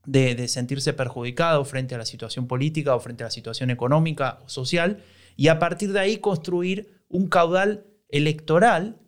de, 0.06 0.48
sentirse 0.48 0.94
perjudicado 0.94 1.66
frente 1.66 1.96
a 1.96 1.98
la 1.98 2.06
situación 2.06 2.48
política 2.48 2.96
o 2.96 3.00
frente 3.00 3.24
a 3.24 3.28
la 3.28 3.32
situación 3.32 3.70
económica 3.70 4.40
o 4.46 4.50
social, 4.50 5.04
y 5.36 5.50
a 5.50 5.60
partir 5.60 5.94
de 5.94 6.00
ahí 6.00 6.18
construir 6.18 7.04
un 7.10 7.28
caudal 7.28 7.86
electoral 8.10 9.00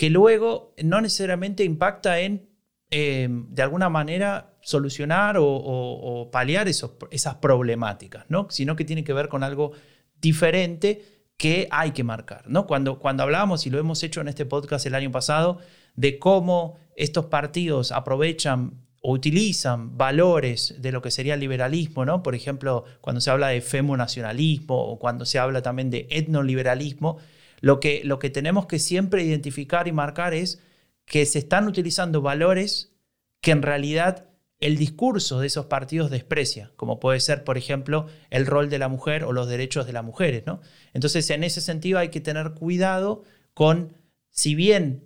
que 0.00 0.08
luego 0.08 0.72
no 0.82 1.02
necesariamente 1.02 1.62
impacta 1.62 2.20
en, 2.20 2.48
em, 2.88 3.46
de 3.50 3.60
alguna 3.60 3.90
manera, 3.90 4.56
solucionar 4.62 5.36
o, 5.38 6.30
paliar 6.32 6.68
esas 6.68 7.34
problemáticas, 7.34 8.24
¿no? 8.30 8.46
sino 8.48 8.76
que 8.76 8.86
tiene 8.86 9.04
que 9.04 9.12
ver 9.12 9.28
con 9.28 9.42
algo 9.42 9.72
diferente 10.18 11.26
que 11.36 11.68
hay 11.70 11.90
que 11.90 12.02
marcar. 12.02 12.44
¿no? 12.46 12.66
Cuando, 12.66 12.98
cuando 12.98 13.24
hablábamos, 13.24 13.66
y 13.66 13.70
lo 13.70 13.78
hemos 13.78 14.02
hecho 14.02 14.22
en 14.22 14.28
este 14.28 14.46
podcast 14.46 14.86
el 14.86 14.94
año 14.94 15.10
pasado, 15.10 15.58
de 15.96 16.18
cómo 16.18 16.78
estos 16.96 17.26
partidos 17.26 17.92
aprovechan 17.92 18.86
o 19.02 19.12
utilizan 19.12 19.98
valores 19.98 20.76
de 20.78 20.92
lo 20.92 21.02
que 21.02 21.10
sería 21.10 21.34
el 21.34 21.40
liberalismo, 21.40 22.06
¿no? 22.06 22.22
Por 22.22 22.34
ejemplo, 22.34 22.84
cuando 23.02 23.20
se 23.20 23.30
habla 23.30 23.48
de 23.48 23.60
femonacionalismo 23.60 24.78
o 24.78 24.98
cuando 24.98 25.26
se 25.26 25.38
habla 25.38 25.60
también 25.60 25.90
de 25.90 26.06
etnoliberalismo, 26.08 27.18
lo 27.60 27.80
que, 27.80 28.02
lo 28.04 28.18
que 28.18 28.30
tenemos 28.30 28.66
que 28.66 28.78
siempre 28.78 29.22
identificar 29.22 29.88
y 29.88 29.92
marcar 29.92 30.34
es 30.34 30.62
que 31.04 31.26
se 31.26 31.38
están 31.40 31.66
utilizando 31.66 32.22
valores 32.22 32.92
que 33.40 33.50
en 33.50 33.62
realidad 33.62 34.26
el 34.60 34.76
discurso 34.76 35.40
de 35.40 35.46
esos 35.46 35.66
partidos 35.66 36.10
desprecia, 36.10 36.72
como 36.76 37.00
puede 37.00 37.18
ser, 37.20 37.44
por 37.44 37.56
ejemplo, 37.56 38.06
el 38.28 38.46
rol 38.46 38.68
de 38.68 38.78
la 38.78 38.88
mujer 38.88 39.24
o 39.24 39.32
los 39.32 39.48
derechos 39.48 39.86
de 39.86 39.94
las 39.94 40.04
mujeres, 40.04 40.44
¿no? 40.46 40.60
Entonces, 40.92 41.28
en 41.30 41.44
ese 41.44 41.62
sentido 41.62 41.98
hay 41.98 42.10
que 42.10 42.20
tener 42.20 42.52
cuidado 42.52 43.24
con, 43.54 43.94
si 44.28 44.54
bien 44.54 45.04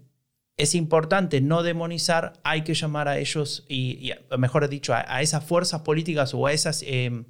es 0.57 0.75
importante 0.75 1.41
no 1.41 1.63
demonizar, 1.63 2.35
hay 2.43 2.63
que 2.63 2.75
llamar 2.75 3.07
a 3.07 3.19
ellos, 3.19 3.65
y, 3.69 4.11
mejor 4.37 4.69
dicho, 4.69 4.93
a, 4.93 5.23
esas 5.23 5.45
fuerzas 5.45 5.83
políticas 5.83 6.35
o 6.35 6.47
a 6.47 6.53
esas, 6.53 6.83
eh, 6.87 7.25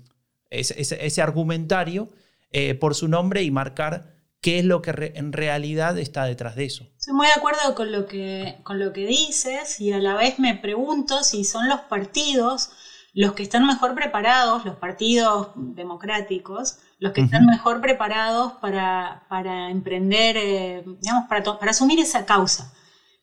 ese, 0.50 1.22
argumentario 1.22 2.10
eh, 2.52 2.74
por 2.74 2.94
su 2.94 3.08
nombre 3.08 3.42
y 3.42 3.50
marcar 3.50 4.14
qué 4.44 4.58
es 4.58 4.64
lo 4.66 4.82
que 4.82 5.12
en 5.14 5.32
realidad 5.32 5.96
está 5.98 6.26
detrás 6.26 6.54
de 6.54 6.66
eso. 6.66 6.84
Estoy 6.98 7.14
muy 7.14 7.26
de 7.26 7.32
acuerdo 7.32 7.74
con 7.74 7.90
lo, 7.90 8.06
que, 8.06 8.58
con 8.62 8.78
lo 8.78 8.92
que 8.92 9.06
dices 9.06 9.80
y 9.80 9.90
a 9.90 9.98
la 9.98 10.16
vez 10.16 10.38
me 10.38 10.54
pregunto 10.54 11.24
si 11.24 11.44
son 11.44 11.66
los 11.66 11.80
partidos 11.80 12.68
los 13.14 13.32
que 13.32 13.42
están 13.42 13.66
mejor 13.66 13.94
preparados, 13.94 14.66
los 14.66 14.76
partidos 14.76 15.52
democráticos, 15.56 16.76
los 16.98 17.12
que 17.12 17.22
están 17.22 17.46
mejor 17.46 17.80
preparados 17.80 18.52
para, 18.60 19.24
para 19.30 19.70
emprender, 19.70 20.36
eh, 20.36 20.84
digamos, 21.00 21.26
para, 21.26 21.58
para 21.58 21.70
asumir 21.70 21.98
esa 21.98 22.26
causa. 22.26 22.74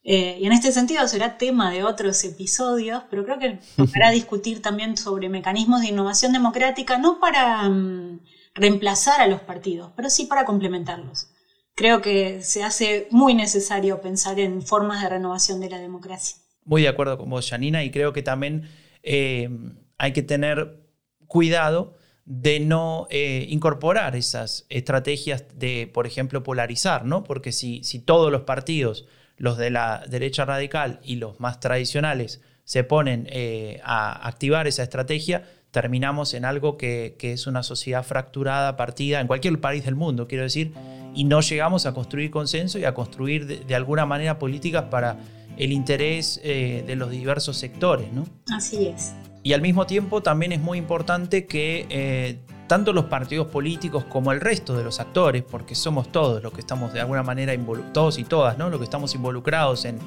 Eh, 0.03 0.39
y 0.41 0.47
en 0.47 0.53
este 0.53 0.71
sentido 0.71 1.07
será 1.07 1.37
tema 1.37 1.69
de 1.69 1.83
otros 1.83 2.23
episodios, 2.23 3.03
pero 3.11 3.25
creo 3.25 3.37
que 3.37 3.59
tocará 3.77 4.09
discutir 4.09 4.59
también 4.59 4.97
sobre 4.97 5.29
mecanismos 5.29 5.81
de 5.81 5.89
innovación 5.89 6.33
democrática, 6.33 6.97
no 6.97 7.19
para 7.19 7.69
mm, 7.69 8.21
reemplazar 8.53 9.21
a 9.21 9.27
los 9.27 9.41
partidos, 9.41 9.91
pero 9.95 10.09
sí 10.09 10.25
para 10.25 10.45
complementarlos. 10.45 11.29
Creo 11.75 12.01
que 12.01 12.43
se 12.43 12.63
hace 12.63 13.07
muy 13.11 13.33
necesario 13.33 14.01
pensar 14.01 14.39
en 14.39 14.61
formas 14.61 15.01
de 15.01 15.09
renovación 15.09 15.61
de 15.61 15.69
la 15.69 15.79
democracia. 15.79 16.37
Muy 16.65 16.83
de 16.83 16.89
acuerdo 16.89 17.17
con 17.17 17.29
vos, 17.29 17.49
Janina, 17.49 17.83
y 17.83 17.91
creo 17.91 18.13
que 18.13 18.21
también 18.21 18.69
eh, 19.03 19.49
hay 19.97 20.13
que 20.13 20.21
tener 20.21 20.81
cuidado 21.27 21.95
de 22.25 22.59
no 22.59 23.07
eh, 23.09 23.45
incorporar 23.49 24.15
esas 24.15 24.65
estrategias 24.69 25.45
de, 25.55 25.89
por 25.91 26.05
ejemplo, 26.05 26.43
polarizar, 26.43 27.05
¿no? 27.05 27.23
Porque 27.23 27.51
si, 27.51 27.83
si 27.83 27.99
todos 27.99 28.31
los 28.31 28.41
partidos 28.41 29.07
los 29.37 29.57
de 29.57 29.71
la 29.71 30.03
derecha 30.07 30.45
radical 30.45 30.99
y 31.03 31.15
los 31.15 31.39
más 31.39 31.59
tradicionales 31.59 32.41
se 32.63 32.83
ponen 32.83 33.27
eh, 33.31 33.81
a 33.83 34.27
activar 34.27 34.67
esa 34.67 34.83
estrategia, 34.83 35.49
terminamos 35.71 36.33
en 36.33 36.45
algo 36.45 36.77
que, 36.77 37.15
es 37.19 37.47
una 37.47 37.63
sociedad 37.63 38.03
fracturada, 38.03 38.77
partida, 38.77 39.19
en 39.21 39.27
cualquier 39.27 39.59
país 39.59 39.83
del 39.85 39.95
mundo, 39.95 40.27
quiero 40.27 40.43
decir, 40.43 40.73
y 41.13 41.23
no 41.23 41.41
llegamos 41.41 41.85
a 41.85 41.93
construir 41.93 42.29
consenso 42.31 42.77
y 42.77 42.85
a 42.85 42.93
construir 42.93 43.65
de, 43.65 43.75
alguna 43.75 44.05
manera 44.05 44.37
políticas 44.37 44.83
para 44.83 45.17
el 45.57 45.71
interés 45.71 46.39
eh, 46.43 46.83
de 46.85 46.95
los 46.95 47.09
diversos 47.09 47.57
sectores. 47.57 48.11
¿no? 48.13 48.25
Así 48.53 48.87
es. 48.87 49.13
Y 49.43 49.53
al 49.53 49.61
mismo 49.61 49.85
tiempo 49.85 50.21
también 50.21 50.51
es 50.51 50.59
muy 50.59 50.77
importante 50.77 51.47
que 51.47 51.87
eh, 51.89 52.39
tanto 52.71 52.93
los 52.93 53.05
partidos 53.05 53.47
políticos 53.47 54.05
como 54.05 54.31
el 54.31 54.39
resto 54.39 54.77
de 54.77 54.83
los 54.83 55.01
actores, 55.01 55.43
porque 55.43 55.75
somos 55.75 56.09
todos 56.09 56.41
los 56.41 56.53
que 56.53 56.61
estamos 56.61 56.93
de 56.93 57.01
alguna 57.01 57.21
manera 57.21 57.53
involucrados, 57.53 58.17
y 58.17 58.23
todas, 58.23 58.57
¿no? 58.57 58.69
Los 58.69 58.79
que 58.79 58.85
estamos 58.85 59.13
involucrados 59.13 59.83
en, 59.83 59.99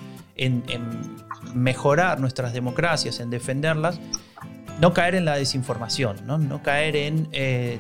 mejorar 1.54 2.20
nuestras 2.20 2.54
democracias, 2.54 3.20
en 3.20 3.28
defenderlas, 3.28 4.00
no 4.80 4.92
caer 4.92 5.14
en 5.14 5.24
la 5.24 5.36
desinformación, 5.36 6.16
no, 6.26 6.38
no 6.38 6.62
caer 6.62 6.96
en 6.96 7.28
eh, 7.32 7.78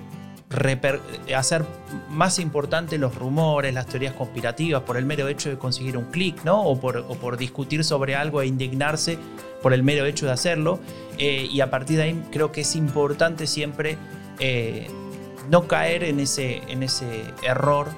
hacer 1.34 1.64
más 2.10 2.38
importante 2.38 2.98
los 2.98 3.14
rumores, 3.14 3.74
las 3.74 3.86
teorías 3.86 4.14
conspirativas 4.14 4.82
por 4.82 4.96
el 4.96 5.04
mero 5.04 5.28
hecho 5.28 5.50
de 5.50 5.58
conseguir 5.58 5.96
un 5.96 6.04
clic, 6.04 6.44
¿no? 6.44 6.62
O 6.62 6.78
por, 6.78 7.04
por, 7.18 7.36
discutir 7.36 7.84
sobre 7.84 8.14
algo 8.14 8.42
e 8.42 8.46
indignarse 8.46 9.18
por 9.62 9.72
el 9.72 9.82
mero 9.82 10.06
hecho 10.06 10.26
de 10.26 10.32
hacerlo. 10.32 10.78
Eh, 11.18 11.48
y 11.50 11.60
a 11.60 11.70
partir 11.70 11.96
de 11.96 12.02
ahí 12.04 12.22
creo 12.30 12.52
que 12.52 12.62
es 12.62 12.76
importante 12.76 13.46
siempre 13.46 13.96
eh, 14.38 14.88
no 15.50 15.66
caer 15.66 16.04
en 16.04 16.20
ese, 16.20 16.62
en 16.68 16.82
ese 16.82 17.24
error 17.42 17.88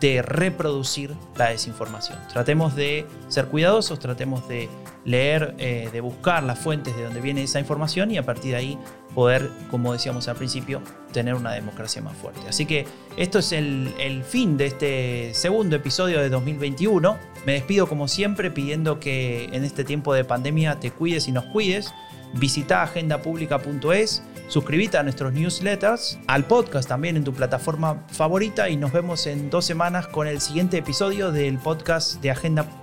de 0.00 0.22
reproducir 0.22 1.14
la 1.36 1.50
desinformación. 1.50 2.18
Tratemos 2.32 2.74
de 2.74 3.06
ser 3.28 3.46
cuidadosos, 3.46 4.00
tratemos 4.00 4.48
de 4.48 4.68
leer, 5.04 5.54
eh, 5.58 5.88
de 5.92 6.00
buscar 6.00 6.42
las 6.42 6.58
fuentes 6.58 6.96
de 6.96 7.04
donde 7.04 7.20
viene 7.20 7.42
esa 7.42 7.58
información 7.60 8.10
y 8.10 8.18
a 8.18 8.24
partir 8.24 8.52
de 8.52 8.56
ahí 8.56 8.78
poder, 9.14 9.50
como 9.70 9.92
decíamos 9.92 10.28
al 10.28 10.36
principio, 10.36 10.80
tener 11.12 11.34
una 11.34 11.52
democracia 11.52 12.00
más 12.00 12.16
fuerte. 12.16 12.40
Así 12.48 12.66
que 12.66 12.86
esto 13.16 13.40
es 13.40 13.52
el, 13.52 13.92
el 13.98 14.24
fin 14.24 14.56
de 14.56 14.66
este 14.66 15.34
segundo 15.34 15.76
episodio 15.76 16.20
de 16.20 16.30
2021. 16.30 17.16
Me 17.44 17.52
despido 17.52 17.86
como 17.86 18.08
siempre 18.08 18.50
pidiendo 18.50 19.00
que 19.00 19.46
en 19.52 19.64
este 19.64 19.84
tiempo 19.84 20.14
de 20.14 20.24
pandemia 20.24 20.80
te 20.80 20.90
cuides 20.90 21.28
y 21.28 21.32
nos 21.32 21.44
cuides 21.46 21.92
Visita 22.34 22.82
agendapublica.es, 22.82 24.22
suscríbete 24.48 24.96
a 24.96 25.02
nuestros 25.02 25.32
newsletters, 25.34 26.18
al 26.26 26.46
podcast 26.46 26.88
también 26.88 27.16
en 27.16 27.24
tu 27.24 27.34
plataforma 27.34 28.04
favorita 28.08 28.70
y 28.70 28.76
nos 28.76 28.92
vemos 28.92 29.26
en 29.26 29.50
dos 29.50 29.66
semanas 29.66 30.06
con 30.06 30.26
el 30.26 30.40
siguiente 30.40 30.78
episodio 30.78 31.30
del 31.30 31.58
podcast 31.58 32.22
de 32.22 32.30
Agenda 32.30 32.62
Pública 32.62 32.81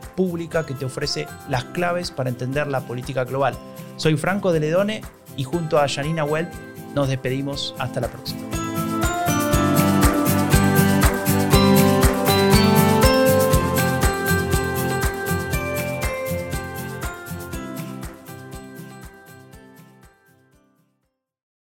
que 0.65 0.73
te 0.73 0.85
ofrece 0.85 1.27
las 1.47 1.63
claves 1.65 2.11
para 2.11 2.29
entender 2.29 2.67
la 2.67 2.81
política 2.81 3.23
global. 3.23 3.55
Soy 3.95 4.17
Franco 4.17 4.51
de 4.51 4.59
Ledone 4.59 5.01
y 5.37 5.43
junto 5.45 5.79
a 5.79 5.87
Janina 5.87 6.25
Well 6.25 6.49
nos 6.93 7.07
despedimos. 7.07 7.73
Hasta 7.79 8.01
la 8.01 8.09
próxima. 8.09 8.68